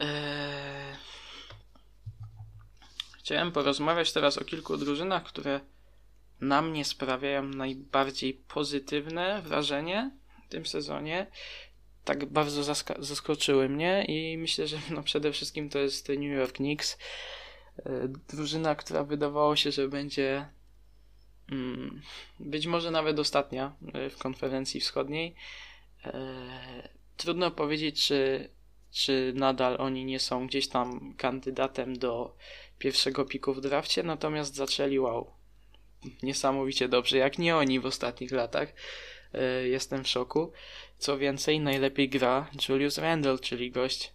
E, 0.00 0.96
chciałem 3.18 3.52
porozmawiać 3.52 4.12
teraz 4.12 4.38
o 4.38 4.44
kilku 4.44 4.76
drużynach, 4.76 5.24
które 5.24 5.60
na 6.40 6.62
mnie 6.62 6.84
sprawiają 6.84 7.42
najbardziej 7.42 8.34
pozytywne 8.34 9.42
wrażenie 9.42 10.10
w 10.46 10.48
tym 10.48 10.66
sezonie. 10.66 11.26
Tak 12.04 12.24
bardzo 12.24 12.74
zaskoczyły 12.98 13.68
mnie 13.68 14.04
i 14.04 14.38
myślę, 14.38 14.66
że 14.66 14.78
no 14.90 15.02
przede 15.02 15.32
wszystkim 15.32 15.68
to 15.68 15.78
jest 15.78 16.08
New 16.08 16.38
York 16.38 16.52
Knicks. 16.52 16.98
E, 17.78 18.08
drużyna, 18.28 18.74
która 18.74 19.04
wydawało 19.04 19.56
się, 19.56 19.72
że 19.72 19.88
będzie 19.88 20.48
mm, 21.52 22.02
być 22.38 22.66
może 22.66 22.90
nawet 22.90 23.18
ostatnia 23.18 23.72
e, 23.94 24.10
w 24.10 24.18
konferencji 24.18 24.80
wschodniej. 24.80 25.34
Trudno 27.20 27.50
powiedzieć, 27.50 28.06
czy, 28.06 28.48
czy 28.90 29.32
nadal 29.36 29.76
oni 29.78 30.04
nie 30.04 30.20
są 30.20 30.46
gdzieś 30.46 30.68
tam 30.68 31.14
kandydatem 31.16 31.98
do 31.98 32.36
pierwszego 32.78 33.24
piku 33.24 33.54
w 33.54 33.60
drafcie, 33.60 34.02
natomiast 34.02 34.54
zaczęli 34.54 34.98
wow 34.98 35.40
niesamowicie 36.22 36.88
dobrze, 36.88 37.18
jak 37.18 37.38
nie 37.38 37.56
oni 37.56 37.80
w 37.80 37.86
ostatnich 37.86 38.30
latach. 38.30 38.72
E, 39.34 39.68
jestem 39.68 40.04
w 40.04 40.08
szoku. 40.08 40.52
Co 40.98 41.18
więcej, 41.18 41.60
najlepiej 41.60 42.08
gra 42.08 42.50
Julius 42.68 42.98
Randle, 42.98 43.38
czyli 43.38 43.70
gość, 43.70 44.12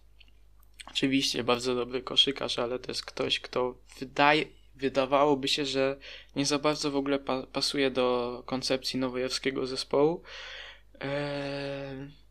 oczywiście 0.90 1.44
bardzo 1.44 1.74
dobry 1.74 2.02
koszykarz, 2.02 2.58
ale 2.58 2.78
to 2.78 2.90
jest 2.90 3.04
ktoś, 3.04 3.40
kto 3.40 3.78
wydaje, 3.98 4.44
wydawałoby 4.74 5.48
się, 5.48 5.66
że 5.66 5.96
nie 6.36 6.46
za 6.46 6.58
bardzo 6.58 6.90
w 6.90 6.96
ogóle 6.96 7.18
pa 7.18 7.42
pasuje 7.42 7.90
do 7.90 8.42
koncepcji 8.46 9.00
nowojorskiego 9.00 9.66
zespołu. 9.66 10.22
E, 11.00 12.25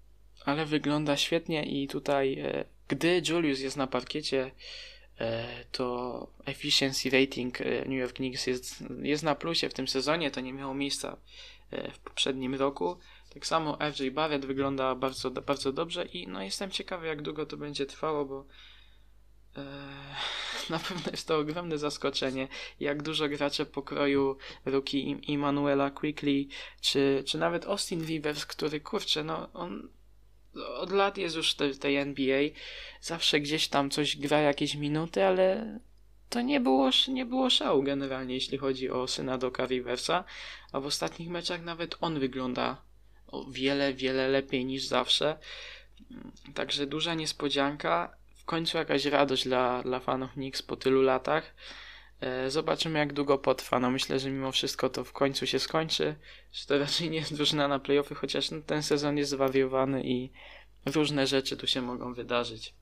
ale 0.45 0.65
wygląda 0.65 1.17
świetnie 1.17 1.63
i 1.63 1.87
tutaj, 1.87 2.39
e, 2.39 2.65
gdy 2.87 3.21
Julius 3.29 3.59
jest 3.59 3.77
na 3.77 3.87
parkiecie, 3.87 4.51
E, 5.19 5.47
to 5.71 6.27
efficiency 6.45 7.09
rating 7.09 7.61
e, 7.61 7.85
New 7.85 7.99
York 7.99 8.13
Knicks 8.13 8.47
jest, 8.47 8.83
jest 9.01 9.23
na 9.23 9.35
plusie 9.35 9.69
w 9.69 9.73
tym 9.73 9.87
sezonie, 9.87 10.31
to 10.31 10.41
nie 10.41 10.53
miało 10.53 10.73
miejsca 10.73 11.17
w 11.93 11.99
poprzednim 11.99 12.55
roku. 12.55 12.97
Tak 13.33 13.45
samo 13.45 13.77
FJ 13.93 14.09
Barrett 14.09 14.45
wygląda 14.45 14.95
bardzo, 14.95 15.31
bardzo 15.31 15.73
dobrze 15.73 16.05
i 16.05 16.27
no 16.27 16.41
jestem 16.41 16.71
ciekawy 16.71 17.07
jak 17.07 17.21
długo 17.21 17.45
to 17.45 17.57
będzie 17.57 17.85
trwało, 17.85 18.25
bo 18.25 18.45
na 20.69 20.79
pewno 20.79 21.11
jest 21.11 21.27
to 21.27 21.37
ogromne 21.37 21.77
zaskoczenie, 21.77 22.47
jak 22.79 23.03
dużo 23.03 23.29
graczy 23.29 23.65
pokroju 23.65 24.37
rookie 24.65 24.99
Immanuela 25.11 25.91
Quickly, 25.91 26.45
czy, 26.81 27.23
czy 27.27 27.37
nawet 27.37 27.65
Austin 27.65 28.05
Rivers, 28.05 28.45
który 28.45 28.79
kurczę, 28.79 29.23
no 29.23 29.53
on 29.53 29.89
od 30.77 30.91
lat 30.91 31.17
jest 31.17 31.35
już 31.35 31.55
w 31.55 31.79
tej 31.79 31.97
NBA. 31.97 32.41
Zawsze 33.01 33.39
gdzieś 33.39 33.67
tam 33.67 33.89
coś 33.89 34.17
gra 34.17 34.39
jakieś 34.39 34.75
minuty, 34.75 35.23
ale 35.23 35.79
to 36.29 36.41
nie 36.41 36.59
było, 36.59 36.89
nie 37.07 37.25
było 37.25 37.49
szału 37.49 37.83
generalnie, 37.83 38.33
jeśli 38.33 38.57
chodzi 38.57 38.89
o 38.89 39.07
syna 39.07 39.37
Doka 39.37 39.65
Riversa. 39.65 40.23
A 40.71 40.79
w 40.79 40.85
ostatnich 40.85 41.29
meczach 41.29 41.61
nawet 41.61 41.95
on 42.01 42.19
wygląda 42.19 42.81
o 43.27 43.45
wiele, 43.45 43.93
wiele 43.93 44.27
lepiej 44.27 44.65
niż 44.65 44.83
zawsze. 44.85 45.37
Także 46.53 46.87
duża 46.87 47.13
niespodzianka. 47.13 48.15
W 48.35 48.45
końcu 48.45 48.77
jakaś 48.77 49.05
radość 49.05 49.43
dla, 49.43 49.83
dla 49.83 49.99
fanów 49.99 50.31
Knicks 50.31 50.61
po 50.61 50.75
tylu 50.75 51.01
latach. 51.01 51.55
E, 52.21 52.49
zobaczymy, 52.49 52.99
jak 52.99 53.13
długo 53.13 53.37
potrwa. 53.37 53.79
No 53.79 53.91
myślę, 53.91 54.19
że 54.19 54.29
mimo 54.29 54.51
wszystko 54.51 54.89
to 54.89 55.03
w 55.03 55.13
końcu 55.13 55.47
się 55.47 55.59
skończy. 55.59 56.15
Że 56.51 56.65
to 56.65 56.79
raczej 56.79 57.09
nie 57.09 57.17
jest 57.17 57.35
drużyna 57.35 57.67
na 57.67 57.79
playoffy, 57.79 58.15
chociaż 58.15 58.51
no, 58.51 58.61
ten 58.61 58.83
sezon 58.83 59.17
jest 59.17 59.31
zwariowany 59.31 60.03
i 60.03 60.31
różne 60.85 61.27
rzeczy 61.27 61.57
tu 61.57 61.67
się 61.67 61.81
mogą 61.81 62.13
wydarzyć. 62.13 62.73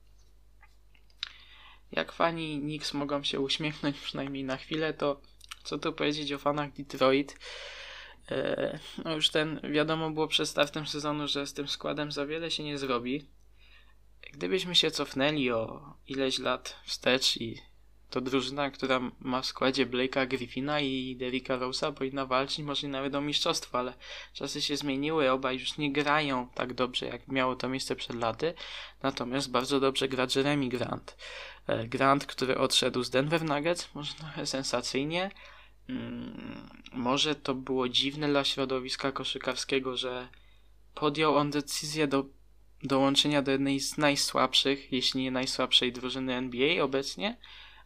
Jak 1.92 2.12
fani 2.12 2.60
Knicks 2.60 2.94
mogą 2.94 3.22
się 3.22 3.40
uśmiechnąć 3.40 4.00
przynajmniej 4.00 4.44
na 4.44 4.56
chwilę, 4.56 4.94
to 4.94 5.20
co 5.64 5.78
tu 5.78 5.92
powiedzieć 5.92 6.32
o 6.32 6.38
fanach 6.38 6.72
Detroit? 6.72 7.38
E, 8.30 8.78
no 9.04 9.14
już 9.14 9.28
ten, 9.28 9.60
wiadomo 9.72 10.10
było 10.10 10.28
przed 10.28 10.48
startem 10.48 10.86
sezonu, 10.86 11.28
że 11.28 11.46
z 11.46 11.54
tym 11.54 11.68
składem 11.68 12.12
za 12.12 12.26
wiele 12.26 12.50
się 12.50 12.64
nie 12.64 12.78
zrobi. 12.78 13.28
Gdybyśmy 14.32 14.74
się 14.74 14.90
cofnęli 14.90 15.50
o 15.50 15.94
ileś 16.06 16.38
lat 16.38 16.76
wstecz 16.84 17.36
i 17.36 17.62
to 18.14 18.20
drużyna, 18.20 18.70
która 18.70 19.00
ma 19.20 19.42
w 19.42 19.46
składzie 19.46 19.86
Blake'a 19.86 20.28
Griffina 20.28 20.80
i 20.80 21.16
Derricka 21.16 21.58
Rose'a 21.58 21.92
powinna 21.92 22.26
walczyć 22.26 22.58
może 22.64 22.88
nawet 22.88 23.14
o 23.14 23.20
mistrzostwo, 23.20 23.78
ale 23.78 23.94
czasy 24.32 24.62
się 24.62 24.76
zmieniły, 24.76 25.30
obaj 25.30 25.58
już 25.58 25.78
nie 25.78 25.92
grają 25.92 26.48
tak 26.54 26.74
dobrze, 26.74 27.06
jak 27.06 27.28
miało 27.28 27.56
to 27.56 27.68
miejsce 27.68 27.96
przed 27.96 28.16
laty, 28.16 28.54
natomiast 29.02 29.50
bardzo 29.50 29.80
dobrze 29.80 30.08
gra 30.08 30.26
Jeremy 30.36 30.68
Grant. 30.68 31.16
E, 31.66 31.86
Grant, 31.86 32.26
który 32.26 32.58
odszedł 32.58 33.02
z 33.02 33.10
Denver 33.10 33.44
Nuggets, 33.44 33.94
może 33.94 34.14
trochę 34.14 34.46
sensacyjnie, 34.46 35.30
mm, 35.88 36.68
może 36.92 37.34
to 37.34 37.54
było 37.54 37.88
dziwne 37.88 38.28
dla 38.28 38.44
środowiska 38.44 39.12
koszykarskiego, 39.12 39.96
że 39.96 40.28
podjął 40.94 41.36
on 41.36 41.50
decyzję 41.50 42.06
do 42.06 42.24
dołączenia 42.82 43.42
do 43.42 43.52
jednej 43.52 43.80
z 43.80 43.98
najsłabszych, 43.98 44.92
jeśli 44.92 45.22
nie 45.22 45.30
najsłabszej 45.30 45.92
drużyny 45.92 46.34
NBA 46.34 46.84
obecnie, 46.84 47.36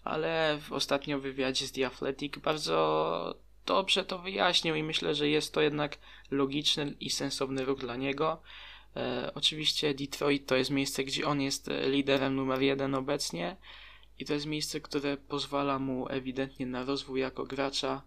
ale 0.09 0.59
w 0.61 0.73
ostatnim 0.73 1.21
wywiadzie 1.21 1.67
z 1.67 1.73
The 1.73 1.87
Athletic 1.87 2.39
bardzo 2.39 3.35
dobrze 3.67 4.05
to 4.05 4.19
wyjaśnił 4.19 4.75
i 4.75 4.83
myślę, 4.83 5.15
że 5.15 5.29
jest 5.29 5.55
to 5.55 5.61
jednak 5.61 5.99
logiczny 6.31 6.95
i 7.01 7.11
sensowny 7.11 7.65
ruch 7.65 7.79
dla 7.79 7.97
niego. 7.97 8.43
E, 8.97 9.33
oczywiście 9.35 9.95
Detroit 9.95 10.47
to 10.47 10.57
jest 10.57 10.71
miejsce, 10.71 11.05
gdzie 11.05 11.27
on 11.27 11.41
jest 11.41 11.71
liderem 11.87 12.37
numer 12.37 12.63
jeden 12.63 12.95
obecnie 12.95 13.57
i 14.19 14.25
to 14.25 14.35
jest 14.35 14.47
miejsce, 14.47 14.81
które 14.81 15.17
pozwala 15.17 15.79
mu 15.79 16.09
ewidentnie 16.09 16.67
na 16.67 16.85
rozwój 16.85 17.21
jako 17.21 17.45
gracza. 17.45 18.03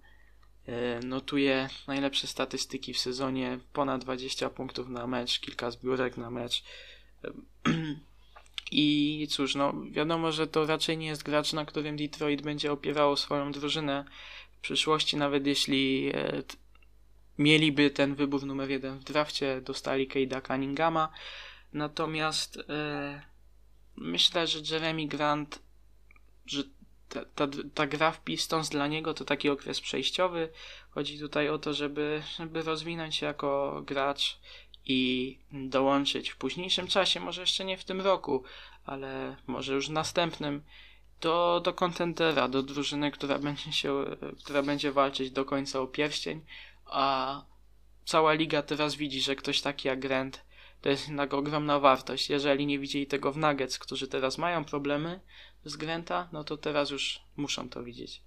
E, 0.68 1.00
notuje 1.00 1.70
najlepsze 1.88 2.28
statystyki 2.28 2.94
w 2.94 3.00
sezonie, 3.00 3.60
ponad 3.74 4.02
20 4.02 4.50
punktów 4.50 4.90
na 4.90 5.08
mecz, 5.08 5.40
kilka 5.40 5.72
zbiórek 5.72 6.18
na 6.18 6.32
mecz. 6.32 6.64
E, 7.24 7.32
I 8.72 9.28
cóż, 9.30 9.56
no 9.56 9.74
wiadomo, 9.92 10.32
że 10.32 10.48
to 10.48 10.66
raczej 10.66 10.98
nie 10.98 11.08
jest 11.08 11.24
gracz, 11.24 11.54
na 11.54 11.66
którym 11.66 11.98
Detroit 11.98 12.42
będzie 12.42 12.72
opierało 12.72 13.18
swoją 13.18 13.52
drużynę 13.52 14.06
w 14.58 14.62
przyszłości, 14.62 15.18
nawet 15.18 15.48
jeśli 15.48 16.12
e, 16.14 16.44
mieliby 17.38 17.90
ten 17.90 18.16
wybór 18.16 18.46
numer 18.46 18.70
jeden 18.70 19.00
w 19.00 19.04
drafcie, 19.04 19.62
dostali 19.62 20.08
Cade'a 20.08 20.48
Cunninghama. 20.48 21.10
Natomiast 21.74 22.58
e, 22.70 23.22
myślę, 23.96 24.48
że 24.48 24.60
Jeremy 24.74 25.08
Grant, 25.08 25.60
że 26.46 26.64
ta, 27.10 27.26
ta, 27.26 27.48
ta 27.74 27.88
gra 27.88 28.12
w 28.12 28.24
Pistons 28.24 28.70
dla 28.70 28.88
niego 28.88 29.14
to 29.14 29.26
taki 29.26 29.50
okres 29.50 29.82
przejściowy. 29.82 30.50
Chodzi 30.90 31.20
tutaj 31.20 31.50
o 31.50 31.58
to, 31.58 31.74
żeby, 31.74 32.24
żeby 32.38 32.62
rozwinąć 32.62 33.16
się 33.16 33.26
jako 33.26 33.82
gracz 33.86 34.40
i 34.86 35.38
dołączyć 35.52 36.30
w 36.30 36.38
późniejszym 36.38 36.88
czasie, 36.88 37.20
może 37.20 37.42
jeszcze 37.42 37.66
nie 37.66 37.78
w 37.78 37.84
tym 37.84 38.02
roku, 38.02 38.44
ale 38.86 39.36
może 39.48 39.74
już 39.74 39.88
w 39.88 39.92
następnym, 39.92 40.64
do, 41.22 41.62
do 41.64 41.74
kontendera, 41.74 42.48
do 42.48 42.64
drużyny, 42.64 43.12
która 43.12 43.40
będzie 43.40 43.74
się, 43.74 44.06
która 44.44 44.64
będzie 44.64 44.92
walczyć 44.92 45.32
do 45.32 45.46
końca 45.46 45.82
o 45.82 45.88
pierścień, 45.88 46.46
a 46.86 47.42
cała 48.06 48.34
liga 48.34 48.62
teraz 48.62 48.96
widzi, 48.96 49.22
że 49.22 49.36
ktoś 49.36 49.62
taki 49.62 49.88
jak 49.88 50.00
Grant 50.00 50.42
to 50.82 50.90
jest 50.90 51.08
jednak 51.08 51.34
ogromna 51.34 51.80
wartość. 51.80 52.30
Jeżeli 52.30 52.66
nie 52.66 52.80
widzieli 52.80 53.08
tego 53.08 53.32
w 53.32 53.38
Nuggets, 53.38 53.80
którzy 53.80 54.08
teraz 54.08 54.38
mają 54.38 54.66
problemy 54.66 55.20
z 55.66 55.76
Granta, 55.76 56.30
no 56.32 56.44
to 56.44 56.58
teraz 56.58 56.90
już 56.90 57.22
muszą 57.38 57.70
to 57.70 57.84
widzieć. 57.84 58.22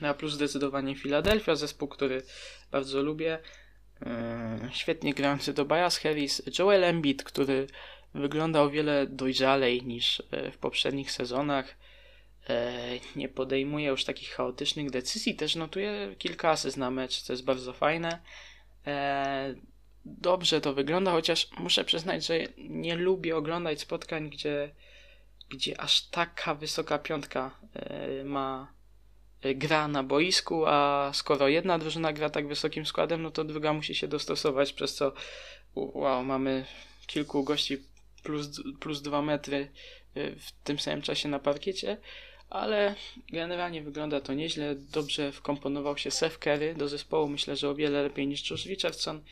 Na 0.00 0.14
plus 0.14 0.32
zdecydowanie 0.32 0.96
Philadelphia, 0.96 1.56
zespół, 1.56 1.88
który 1.88 2.22
bardzo 2.70 3.02
lubię. 3.02 3.38
Yy, 4.04 4.70
świetnie 4.72 5.14
grający 5.14 5.54
Tobias 5.54 5.98
Harris, 5.98 6.42
Joel 6.58 6.84
Embiid, 6.84 7.24
który 7.24 7.66
wygląda 8.14 8.62
o 8.62 8.70
wiele 8.70 9.06
dojrzalej 9.06 9.82
niż 9.82 10.22
e, 10.30 10.50
w 10.50 10.58
poprzednich 10.58 11.10
sezonach. 11.10 11.76
E, 12.48 12.72
nie 13.16 13.28
podejmuje 13.28 13.88
już 13.88 14.04
takich 14.04 14.30
chaotycznych 14.30 14.90
decyzji, 14.90 15.34
też 15.34 15.56
notuje 15.56 16.14
kilka 16.18 16.50
asyst 16.50 16.76
na 16.76 16.90
mecz, 16.90 17.20
co 17.20 17.32
jest 17.32 17.44
bardzo 17.44 17.72
fajne. 17.72 18.18
E, 18.86 19.54
dobrze 20.04 20.60
to 20.60 20.74
wygląda, 20.74 21.10
chociaż 21.10 21.48
muszę 21.58 21.84
przyznać, 21.84 22.26
że 22.26 22.38
nie 22.58 22.96
lubię 22.96 23.36
oglądać 23.36 23.80
spotkań, 23.80 24.30
gdzie, 24.30 24.70
gdzie 25.48 25.80
aż 25.80 26.02
taka 26.02 26.54
wysoka 26.54 26.98
piątka 26.98 27.58
ma 28.24 28.72
gra 29.54 29.88
na 29.88 30.02
boisku, 30.02 30.66
a 30.66 31.10
skoro 31.14 31.48
jedna 31.48 31.78
drużyna 31.78 32.12
gra 32.12 32.30
tak 32.30 32.48
wysokim 32.48 32.86
składem, 32.86 33.22
no 33.22 33.30
to 33.30 33.44
druga 33.44 33.72
musi 33.72 33.94
się 33.94 34.08
dostosować, 34.08 34.72
przez 34.72 34.94
co 34.94 35.12
wow, 35.74 36.24
mamy 36.24 36.66
kilku 37.06 37.44
gości 37.44 37.78
plus, 38.22 38.62
plus 38.80 39.02
2 39.02 39.22
metry 39.22 39.68
y, 40.16 40.36
w 40.38 40.52
tym 40.52 40.78
samym 40.78 41.02
czasie 41.02 41.28
na 41.28 41.38
parkiecie, 41.38 41.96
ale 42.50 42.94
generalnie 43.32 43.82
wygląda 43.82 44.20
to 44.20 44.34
nieźle. 44.34 44.74
Dobrze 44.74 45.32
wkomponował 45.32 45.98
się 45.98 46.10
Seth 46.10 46.38
Curry 46.38 46.74
do 46.74 46.88
zespołu, 46.88 47.28
myślę, 47.28 47.56
że 47.56 47.70
o 47.70 47.74
wiele 47.74 48.02
lepiej 48.02 48.26
niż 48.26 48.50
Josh 48.50 48.66
Richardson, 48.66 49.22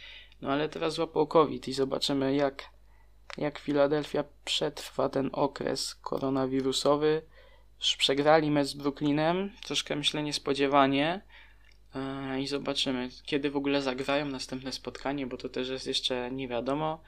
no 0.41 0.51
ale 0.51 0.69
teraz 0.69 0.95
złapał 0.95 1.27
COVID 1.27 1.69
i 1.69 1.73
zobaczymy 1.73 2.35
jak, 2.35 2.65
jak 3.39 3.59
Philadelphia 3.59 4.25
przetrwa 4.45 5.09
ten 5.09 5.31
okres 5.33 5.95
koronawirusowy. 5.95 7.23
Przegrali 7.83 8.51
mecz 8.51 8.69
z 8.69 8.75
Brooklynem, 8.75 9.51
troszkę 9.65 9.97
myślę 9.97 10.23
niespodziewanie. 10.23 11.21
E, 11.95 12.41
I 12.41 12.47
zobaczymy, 12.47 13.09
kiedy 13.25 13.51
w 13.51 13.57
ogóle 13.57 13.83
zagrają 13.83 14.27
następne 14.27 14.73
spotkanie, 14.73 15.27
bo 15.27 15.37
to 15.37 15.49
też 15.49 15.69
jest 15.69 15.87
jeszcze 15.87 16.31
nie 16.31 16.49
wiadomo 16.49 17.03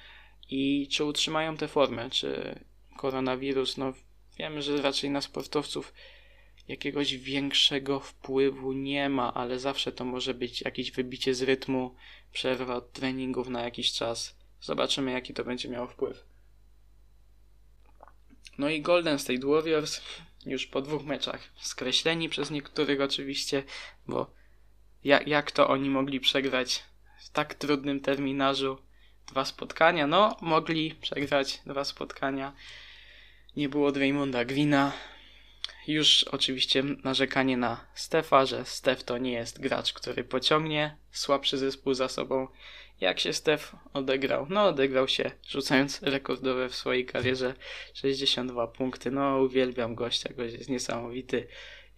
i 0.50 0.88
czy 0.88 1.04
utrzymają 1.04 1.56
tę 1.56 1.68
formę, 1.68 2.10
czy 2.10 2.58
koronawirus, 2.96 3.76
no 3.76 3.92
wiemy, 4.38 4.62
że 4.62 4.82
raczej 4.82 5.10
na 5.10 5.20
sportowców 5.20 5.94
jakiegoś 6.68 7.16
większego 7.16 8.00
wpływu 8.00 8.72
nie 8.72 9.08
ma, 9.08 9.34
ale 9.34 9.58
zawsze 9.58 9.92
to 9.92 10.04
może 10.04 10.34
być 10.34 10.60
jakieś 10.60 10.90
wybicie 10.90 11.34
z 11.34 11.42
rytmu, 11.42 11.94
przerwa 12.32 12.76
od 12.76 12.92
treningów 12.92 13.48
na 13.48 13.62
jakiś 13.62 13.92
czas. 13.92 14.36
Zobaczymy, 14.60 15.12
jaki 15.12 15.34
to 15.34 15.44
będzie 15.44 15.68
miało 15.68 15.86
wpływ. 15.86 16.33
No 18.58 18.70
i 18.70 18.80
Golden 18.80 19.18
State 19.18 19.46
Warriors 19.46 20.00
już 20.46 20.66
po 20.66 20.82
dwóch 20.82 21.04
meczach 21.04 21.40
skreśleni 21.56 22.28
przez 22.28 22.50
niektórych 22.50 23.00
oczywiście, 23.00 23.62
bo 24.06 24.30
jak, 25.04 25.28
jak 25.28 25.52
to 25.52 25.68
oni 25.68 25.90
mogli 25.90 26.20
przegrać 26.20 26.84
w 27.24 27.30
tak 27.30 27.54
trudnym 27.54 28.00
terminarzu 28.00 28.78
dwa 29.26 29.44
spotkania. 29.44 30.06
No, 30.06 30.36
mogli 30.40 30.94
przegrać 30.94 31.60
dwa 31.66 31.84
spotkania. 31.84 32.52
Nie 33.56 33.68
było 33.68 33.92
Draymonda 33.92 34.44
Greena. 34.44 34.92
Już 35.86 36.24
oczywiście 36.24 36.82
narzekanie 36.82 37.56
na 37.56 37.86
Stefa, 37.94 38.46
że 38.46 38.64
Stef 38.64 39.04
to 39.04 39.18
nie 39.18 39.32
jest 39.32 39.60
gracz, 39.60 39.92
który 39.92 40.24
pociągnie 40.24 40.96
słabszy 41.10 41.58
zespół 41.58 41.94
za 41.94 42.08
sobą. 42.08 42.48
Jak 43.00 43.20
się 43.20 43.32
Stef 43.32 43.76
odegrał? 43.92 44.46
No, 44.50 44.64
odegrał 44.64 45.08
się 45.08 45.30
rzucając 45.48 46.02
rekordowe 46.02 46.68
w 46.68 46.74
swojej 46.74 47.06
karierze 47.06 47.54
62 47.94 48.66
punkty. 48.66 49.10
No, 49.10 49.38
uwielbiam 49.38 49.94
gościa, 49.94 50.32
gość 50.36 50.54
jest 50.54 50.70
niesamowity. 50.70 51.46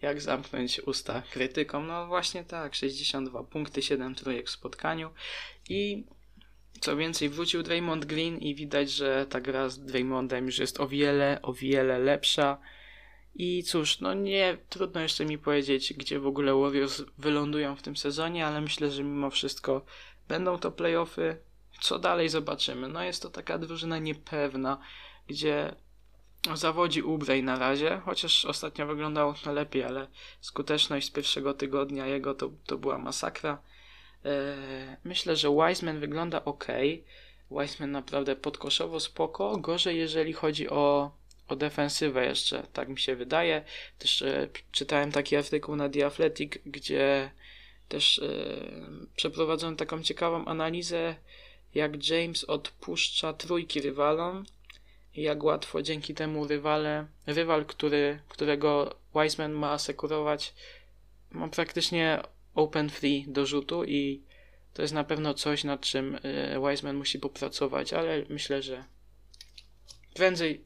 Jak 0.01 0.21
zamknąć 0.21 0.79
usta 0.79 1.23
krytykom? 1.31 1.87
No 1.87 2.07
właśnie 2.07 2.43
tak, 2.43 2.75
62 2.75 3.43
punkty, 3.43 3.81
7 3.81 4.15
trójek 4.15 4.47
w 4.47 4.51
spotkaniu 4.51 5.09
i 5.69 6.03
co 6.79 6.97
więcej, 6.97 7.29
wrócił 7.29 7.63
Draymond 7.63 8.05
Green 8.05 8.37
i 8.37 8.55
widać, 8.55 8.91
że 8.91 9.25
ta 9.29 9.41
gra 9.41 9.69
z 9.69 9.79
Draymondem 9.79 10.45
już 10.45 10.59
jest 10.59 10.79
o 10.79 10.87
wiele, 10.87 11.39
o 11.41 11.53
wiele 11.53 11.99
lepsza. 11.99 12.57
I 13.35 13.63
cóż, 13.63 13.99
no 13.99 14.13
nie, 14.13 14.57
trudno 14.69 15.01
jeszcze 15.01 15.25
mi 15.25 15.37
powiedzieć, 15.37 15.93
gdzie 15.93 16.19
w 16.19 16.27
ogóle 16.27 16.53
Warriors 16.53 17.01
wylądują 17.17 17.75
w 17.75 17.81
tym 17.81 17.97
sezonie, 17.97 18.45
ale 18.45 18.61
myślę, 18.61 18.91
że 18.91 19.03
mimo 19.03 19.29
wszystko 19.29 19.85
będą 20.27 20.57
to 20.57 20.71
playoffy. 20.71 21.37
co 21.81 21.99
dalej 21.99 22.29
zobaczymy? 22.29 22.87
No 22.87 23.03
jest 23.03 23.21
to 23.21 23.29
taka 23.29 23.57
drużyna 23.57 23.97
niepewna, 23.97 24.77
gdzie 25.27 25.75
zawodzi 26.55 27.01
Ubrej 27.01 27.43
na 27.43 27.59
razie, 27.59 28.01
chociaż 28.05 28.45
ostatnio 28.45 28.87
wyglądało 28.87 29.33
to 29.33 29.53
lepiej, 29.53 29.83
ale 29.83 30.07
skuteczność 30.41 31.07
z 31.07 31.11
pierwszego 31.11 31.53
tygodnia 31.53 32.07
jego 32.07 32.33
to, 32.33 32.51
to 32.65 32.77
była 32.77 32.97
masakra. 32.97 33.61
E, 34.25 34.97
myślę, 35.03 35.35
że 35.35 35.49
Wiseman 35.49 35.99
wygląda 35.99 36.45
ok. 36.45 36.67
Wiseman 37.51 37.91
naprawdę 37.91 38.35
podkoszowo 38.35 38.99
spoko. 38.99 39.57
Gorzej, 39.57 39.97
jeżeli 39.97 40.33
chodzi 40.33 40.69
o, 40.69 41.11
o 41.47 41.55
defensywę 41.55 42.25
jeszcze, 42.25 42.63
tak 42.73 42.89
mi 42.89 42.99
się 42.99 43.15
wydaje. 43.15 43.63
Też 43.99 44.21
e, 44.21 44.49
czytałem 44.71 45.11
taki 45.11 45.35
artykuł 45.35 45.75
na 45.75 45.89
The 45.89 46.05
Athletic, 46.05 46.53
gdzie 46.65 47.31
też 47.87 48.19
e, 48.19 48.29
przeprowadzono 49.15 49.77
taką 49.77 50.03
ciekawą 50.03 50.45
analizę, 50.45 51.15
jak 51.75 52.09
James 52.09 52.43
odpuszcza 52.43 53.33
trójki 53.33 53.81
rywalom 53.81 54.45
i 55.15 55.21
jak 55.21 55.43
łatwo 55.43 55.81
dzięki 55.81 56.13
temu 56.13 56.47
rywale, 56.47 57.07
rywal, 57.27 57.65
który, 57.65 58.19
którego 58.29 58.95
Wiseman 59.15 59.51
ma 59.51 59.71
asekurować, 59.71 60.53
ma 61.31 61.47
praktycznie 61.47 62.21
open 62.55 62.89
free 62.89 63.25
do 63.27 63.45
rzutu 63.45 63.83
i 63.83 64.21
to 64.73 64.81
jest 64.81 64.93
na 64.93 65.03
pewno 65.03 65.33
coś, 65.33 65.63
nad 65.63 65.81
czym 65.81 66.15
e, 66.15 66.69
Wiseman 66.69 66.95
musi 66.95 67.19
popracować, 67.19 67.93
ale 67.93 68.25
myślę, 68.29 68.61
że 68.61 68.83
prędzej, 70.13 70.63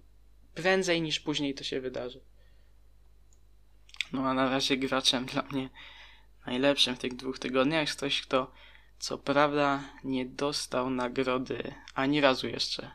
prędzej 0.56 1.02
niż 1.02 1.20
później 1.20 1.54
to 1.54 1.64
się 1.64 1.82
wydarzy. 1.82 2.22
No 4.14 4.30
a 4.30 4.34
na 4.34 4.50
razie 4.50 4.78
graczem 4.78 5.26
dla 5.26 5.42
mnie 5.42 5.70
najlepszym 6.46 6.96
w 6.96 7.00
tych 7.00 7.16
dwóch 7.16 7.40
tygodniach 7.40 7.82
jest 7.82 7.98
ktoś, 7.98 8.22
kto 8.22 8.52
co 9.00 9.18
prawda 9.18 9.84
nie 10.04 10.26
dostał 10.26 10.90
nagrody 10.90 11.74
ani 11.96 12.22
razu 12.22 12.48
jeszcze 12.48 12.92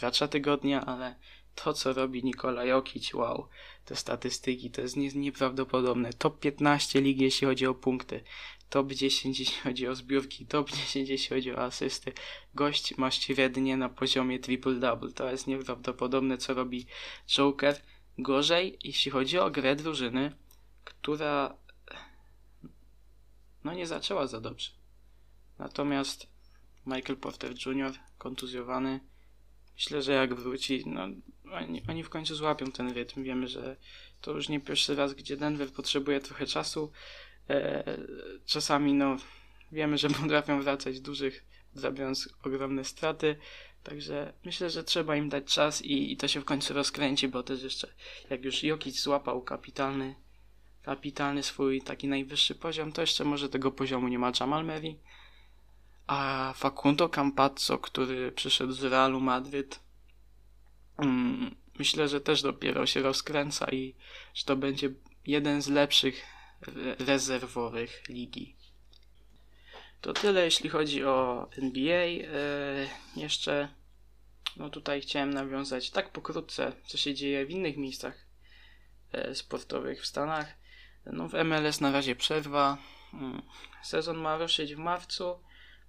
gracza 0.00 0.28
tygodnia, 0.28 0.86
ale 0.86 1.14
to 1.54 1.72
co 1.72 1.92
robi 1.92 2.24
Nikola 2.24 2.64
Jokic, 2.64 3.14
wow, 3.14 3.48
te 3.84 3.96
statystyki 3.96 4.70
to 4.70 4.80
jest 4.80 4.96
nie, 4.96 5.08
nieprawdopodobne. 5.08 6.12
Top 6.12 6.40
15 6.40 7.00
ligi 7.00 7.24
jeśli 7.24 7.46
chodzi 7.46 7.66
o 7.66 7.74
punkty, 7.74 8.24
top 8.70 8.92
10 8.92 9.40
jeśli 9.40 9.60
chodzi 9.62 9.88
o 9.88 9.94
zbiórki, 9.94 10.46
top 10.46 10.70
10 10.70 11.08
jeśli 11.08 11.28
chodzi 11.28 11.52
o 11.52 11.62
asysty. 11.62 12.12
Gość 12.54 12.96
ma 12.96 13.10
średnie 13.10 13.76
na 13.76 13.88
poziomie 13.88 14.40
triple-double. 14.40 15.12
To 15.12 15.30
jest 15.30 15.46
nieprawdopodobne 15.46 16.38
co 16.38 16.54
robi 16.54 16.86
Joker. 17.28 17.80
Gorzej 18.18 18.78
jeśli 18.84 19.10
chodzi 19.10 19.38
o 19.38 19.50
grę 19.50 19.76
drużyny, 19.76 20.32
która 20.84 21.54
no 23.64 23.74
nie 23.74 23.86
zaczęła 23.86 24.26
za 24.26 24.40
dobrze. 24.40 24.70
Natomiast 25.58 26.26
Michael 26.86 27.16
Porter 27.16 27.54
Jr. 27.66 27.92
kontuzjowany. 28.18 29.00
Myślę, 29.74 30.02
że 30.02 30.12
jak 30.12 30.34
wróci, 30.34 30.82
no 30.86 31.08
oni, 31.52 31.82
oni 31.88 32.04
w 32.04 32.08
końcu 32.08 32.34
złapią 32.34 32.72
ten 32.72 32.90
rytm. 32.92 33.22
Wiemy, 33.22 33.48
że 33.48 33.76
to 34.20 34.32
już 34.32 34.48
nie 34.48 34.60
pierwszy 34.60 34.94
raz, 34.94 35.14
gdzie 35.14 35.36
Denver 35.36 35.72
potrzebuje 35.72 36.20
trochę 36.20 36.46
czasu. 36.46 36.92
E, 37.50 37.98
czasami, 38.46 38.94
no, 38.94 39.16
wiemy, 39.72 39.98
że 39.98 40.10
potrafią 40.20 40.62
wracać 40.62 41.00
dużych, 41.00 41.44
zrobiąc 41.74 42.28
ogromne 42.42 42.84
straty. 42.84 43.36
Także 43.82 44.32
myślę, 44.44 44.70
że 44.70 44.84
trzeba 44.84 45.16
im 45.16 45.28
dać 45.28 45.44
czas 45.44 45.82
i, 45.82 46.12
i 46.12 46.16
to 46.16 46.28
się 46.28 46.40
w 46.40 46.44
końcu 46.44 46.74
rozkręci, 46.74 47.28
bo 47.28 47.42
też 47.42 47.62
jeszcze, 47.62 47.94
jak 48.30 48.44
już 48.44 48.62
Jokic 48.62 49.02
złapał 49.02 49.42
kapitalny 49.42 50.14
kapitalny 50.82 51.42
swój 51.42 51.82
taki 51.82 52.08
najwyższy 52.08 52.54
poziom, 52.54 52.92
to 52.92 53.00
jeszcze 53.00 53.24
może 53.24 53.48
tego 53.48 53.70
poziomu 53.70 54.08
nie 54.08 54.18
ma 54.18 54.32
Jamal. 54.40 54.66
A 56.06 56.52
Facundo 56.56 57.08
Campazzo, 57.08 57.78
który 57.78 58.32
przyszedł 58.32 58.72
z 58.72 58.84
Realu 58.84 59.20
Madryt, 59.20 59.80
mm, 60.98 61.54
myślę, 61.78 62.08
że 62.08 62.20
też 62.20 62.42
dopiero 62.42 62.86
się 62.86 63.02
rozkręca 63.02 63.66
i 63.70 63.94
że 64.34 64.44
to 64.44 64.56
będzie 64.56 64.90
jeden 65.26 65.62
z 65.62 65.68
lepszych 65.68 66.22
rezerwowych 66.98 68.02
ligi. 68.08 68.56
To 70.00 70.12
tyle 70.12 70.44
jeśli 70.44 70.70
chodzi 70.70 71.04
o 71.04 71.48
NBA. 71.56 72.04
E, 72.04 72.26
jeszcze 73.16 73.68
no 74.56 74.70
tutaj 74.70 75.00
chciałem 75.00 75.34
nawiązać 75.34 75.90
tak 75.90 76.12
pokrótce, 76.12 76.72
co 76.86 76.98
się 76.98 77.14
dzieje 77.14 77.46
w 77.46 77.50
innych 77.50 77.76
miejscach 77.76 78.26
e, 79.12 79.34
sportowych 79.34 80.02
w 80.02 80.06
Stanach. 80.06 80.59
No 81.06 81.28
w 81.28 81.32
MLS 81.44 81.80
na 81.80 81.92
razie 81.92 82.16
przerwa. 82.16 82.78
Mm, 83.14 83.42
sezon 83.82 84.18
ma 84.18 84.38
ruszyć 84.38 84.74
w 84.74 84.78
marcu, 84.78 85.38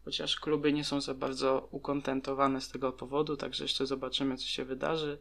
chociaż 0.05 0.39
kluby 0.39 0.73
nie 0.73 0.83
są 0.83 1.01
za 1.01 1.13
bardzo 1.13 1.67
ukontentowane 1.71 2.61
z 2.61 2.69
tego 2.69 2.91
powodu, 2.91 3.37
także 3.37 3.63
jeszcze 3.63 3.85
zobaczymy, 3.85 4.37
co 4.37 4.45
się 4.45 4.65
wydarzy. 4.65 5.17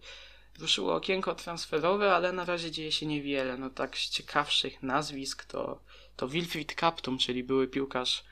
Ruszyło 0.59 0.95
okienko 0.95 1.35
transferowe, 1.35 2.15
ale 2.15 2.33
na 2.33 2.45
razie 2.45 2.71
dzieje 2.71 2.93
się 2.93 3.07
niewiele. 3.07 3.57
No 3.57 3.71
tak 3.71 3.99
z 3.99 4.11
ciekawszych 4.11 4.83
nazwisk 4.83 5.45
to, 5.45 5.83
to 6.17 6.29
Wilfried 6.29 6.75
Kaptum, 6.75 7.19
czyli 7.19 7.45
były 7.45 7.69
piłkarz 7.69 8.25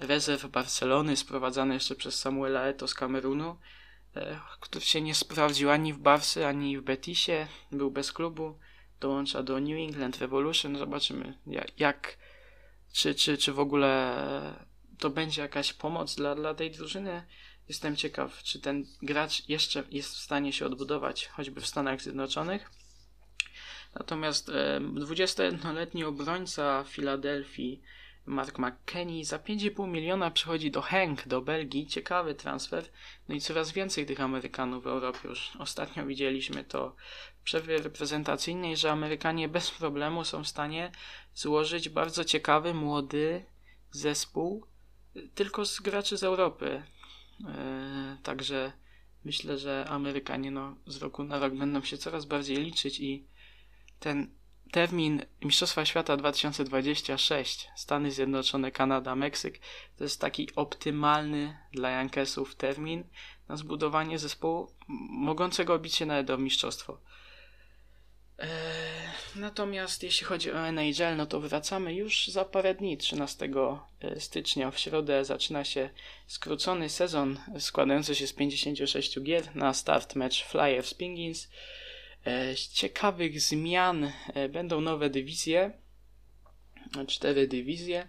rezerw 0.00 0.46
Barcelony, 0.46 1.16
sprowadzany 1.16 1.74
jeszcze 1.74 1.94
przez 1.94 2.18
Samuela 2.18 2.62
Eto 2.62 2.88
z 2.88 2.94
Kamerunu, 2.94 3.58
e, 4.16 4.40
który 4.60 4.84
się 4.84 5.00
nie 5.00 5.14
sprawdził 5.14 5.70
ani 5.70 5.92
w 5.92 5.98
Barsy, 5.98 6.46
ani 6.46 6.78
w 6.78 6.82
Betisie, 6.82 7.46
był 7.72 7.90
bez 7.90 8.12
klubu 8.12 8.58
dołącza 9.00 9.42
do 9.42 9.60
New 9.60 9.88
England 9.88 10.18
Revolution. 10.18 10.78
Zobaczymy, 10.78 11.38
jak, 11.78 12.18
czy, 12.92 13.14
czy, 13.14 13.38
czy 13.38 13.52
w 13.52 13.60
ogóle 13.60 14.16
to 14.98 15.10
będzie 15.10 15.42
jakaś 15.42 15.72
pomoc 15.72 16.14
dla, 16.14 16.34
dla 16.34 16.54
tej 16.54 16.70
drużyny. 16.70 17.22
Jestem 17.68 17.96
ciekaw, 17.96 18.42
czy 18.42 18.60
ten 18.60 18.84
gracz 19.02 19.48
jeszcze 19.48 19.84
jest 19.90 20.14
w 20.14 20.20
stanie 20.20 20.52
się 20.52 20.66
odbudować, 20.66 21.26
choćby 21.26 21.60
w 21.60 21.66
Stanach 21.66 22.02
Zjednoczonych. 22.02 22.70
Natomiast 23.94 24.48
e, 24.48 24.80
21-letni 24.80 26.04
obrońca 26.04 26.84
Filadelfii 26.88 27.82
Mark 28.26 28.58
McKenney 28.58 29.24
za 29.24 29.38
5,5 29.38 29.88
miliona 29.88 30.30
przychodzi 30.30 30.70
do 30.70 30.82
Henk, 30.82 31.28
do 31.28 31.40
Belgii. 31.40 31.86
Ciekawy 31.86 32.34
transfer. 32.34 32.84
No 33.28 33.34
i 33.34 33.40
coraz 33.40 33.72
więcej 33.72 34.06
tych 34.06 34.20
Amerykanów 34.20 34.84
w 34.84 34.86
Europie 34.86 35.28
już. 35.28 35.56
Ostatnio 35.58 36.06
widzieliśmy 36.06 36.64
to 36.64 36.96
w 37.40 37.42
przerwie 37.42 37.78
reprezentacyjnej, 37.78 38.76
że 38.76 38.92
Amerykanie 38.92 39.48
bez 39.48 39.70
problemu 39.70 40.24
są 40.24 40.44
w 40.44 40.48
stanie 40.48 40.92
złożyć 41.34 41.88
bardzo 41.88 42.24
ciekawy, 42.24 42.74
młody 42.74 43.44
zespół 43.90 44.66
tylko 45.34 45.66
z 45.66 45.80
graczy 45.80 46.16
z 46.16 46.22
Europy. 46.22 46.82
Yy, 47.40 47.46
także 48.22 48.72
myślę, 49.24 49.58
że 49.58 49.84
Amerykanie 49.88 50.50
no, 50.50 50.76
z 50.86 50.96
roku 50.96 51.24
na 51.24 51.38
rok 51.38 51.54
będą 51.54 51.82
się 51.82 51.98
coraz 51.98 52.24
bardziej 52.24 52.56
liczyć 52.56 53.00
i 53.00 53.26
ten 54.00 54.30
termin 54.70 55.22
Mistrzostwa 55.42 55.84
Świata 55.84 56.16
2026, 56.16 57.68
Stany 57.76 58.10
Zjednoczone, 58.10 58.70
Kanada, 58.70 59.16
Meksyk, 59.16 59.60
to 59.98 60.04
jest 60.04 60.20
taki 60.20 60.48
optymalny 60.56 61.58
dla 61.72 61.90
Yankesów 61.90 62.54
termin 62.54 63.04
na 63.48 63.56
zbudowanie 63.56 64.18
zespołu 64.18 64.70
mogącego 65.10 65.78
bić 65.78 65.94
się 65.94 66.06
nawet 66.06 66.30
o 66.30 66.38
mistrzostwo. 66.38 66.98
Eee, 68.38 68.48
natomiast 69.36 70.02
jeśli 70.02 70.26
chodzi 70.26 70.52
o 70.52 70.68
NHL, 70.68 71.16
no 71.16 71.26
to 71.26 71.40
wracamy 71.40 71.94
już 71.94 72.28
za 72.28 72.44
parę 72.44 72.74
dni. 72.74 72.96
13 72.96 73.48
e, 74.00 74.20
stycznia 74.20 74.70
w 74.70 74.78
środę 74.78 75.24
zaczyna 75.24 75.64
się 75.64 75.90
skrócony 76.26 76.88
sezon 76.88 77.38
składający 77.58 78.14
się 78.14 78.26
z 78.26 78.32
56 78.32 79.20
gier 79.20 79.56
na 79.56 79.74
start 79.74 80.14
mecz 80.14 80.44
Flyers 80.44 80.94
Pingins. 80.94 81.44
E, 81.44 81.85
z 82.56 82.72
ciekawych 82.72 83.40
zmian 83.40 84.12
e, 84.34 84.48
będą 84.48 84.80
nowe 84.80 85.10
dywizje, 85.10 85.72
cztery 87.06 87.48
dywizje, 87.48 88.08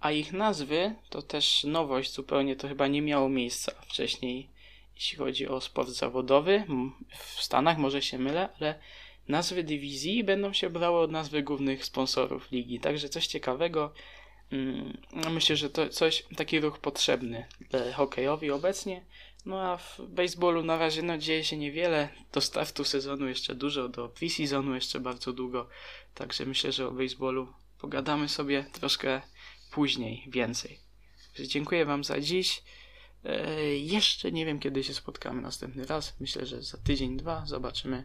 a 0.00 0.10
ich 0.10 0.32
nazwy 0.32 0.94
to 1.10 1.22
też 1.22 1.64
nowość 1.64 2.12
zupełnie, 2.12 2.56
to 2.56 2.68
chyba 2.68 2.86
nie 2.86 3.02
miało 3.02 3.28
miejsca 3.28 3.72
wcześniej, 3.80 4.50
jeśli 4.94 5.18
chodzi 5.18 5.48
o 5.48 5.60
sport 5.60 5.88
zawodowy. 5.88 6.64
W 7.10 7.42
Stanach 7.42 7.78
może 7.78 8.02
się 8.02 8.18
mylę, 8.18 8.48
ale 8.60 8.80
nazwy 9.28 9.64
dywizji 9.64 10.24
będą 10.24 10.52
się 10.52 10.70
brały 10.70 11.00
od 11.00 11.10
nazwy 11.10 11.42
głównych 11.42 11.84
sponsorów 11.84 12.50
ligi, 12.52 12.80
także 12.80 13.08
coś 13.08 13.26
ciekawego. 13.26 13.92
Mm, 14.52 14.98
myślę, 15.30 15.56
że 15.56 15.70
to 15.70 15.88
coś, 15.88 16.24
taki 16.36 16.60
ruch 16.60 16.78
potrzebny 16.78 17.46
hokejowi 17.94 18.50
obecnie. 18.50 19.04
No 19.46 19.60
a 19.62 19.76
w 19.76 20.00
baseballu 20.08 20.62
na 20.62 20.78
razie 20.78 21.02
no, 21.02 21.18
dzieje 21.18 21.44
się 21.44 21.56
niewiele. 21.56 22.08
Do 22.32 22.40
startu 22.40 22.84
sezonu 22.84 23.28
jeszcze 23.28 23.54
dużo, 23.54 23.88
do 23.88 24.08
pre-sezonu 24.08 24.74
jeszcze 24.74 25.00
bardzo 25.00 25.32
długo. 25.32 25.68
Także 26.14 26.46
myślę, 26.46 26.72
że 26.72 26.88
o 26.88 26.90
baseballu 26.90 27.52
pogadamy 27.78 28.28
sobie 28.28 28.64
troszkę 28.72 29.22
później, 29.70 30.24
więcej. 30.28 30.78
dziękuję 31.40 31.84
Wam 31.84 32.04
za 32.04 32.20
dziś. 32.20 32.62
Eee, 33.24 33.86
jeszcze 33.86 34.32
nie 34.32 34.46
wiem, 34.46 34.58
kiedy 34.58 34.84
się 34.84 34.94
spotkamy 34.94 35.42
następny 35.42 35.86
raz. 35.86 36.20
Myślę, 36.20 36.46
że 36.46 36.62
za 36.62 36.78
tydzień, 36.78 37.16
dwa 37.16 37.46
zobaczymy. 37.46 38.04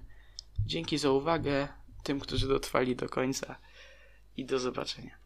Dzięki 0.65 0.97
za 0.97 1.11
uwagę 1.11 1.67
tym, 2.03 2.19
którzy 2.19 2.47
dotrwali 2.47 2.95
do 2.95 3.09
końca 3.09 3.55
i 4.37 4.45
do 4.45 4.59
zobaczenia. 4.59 5.22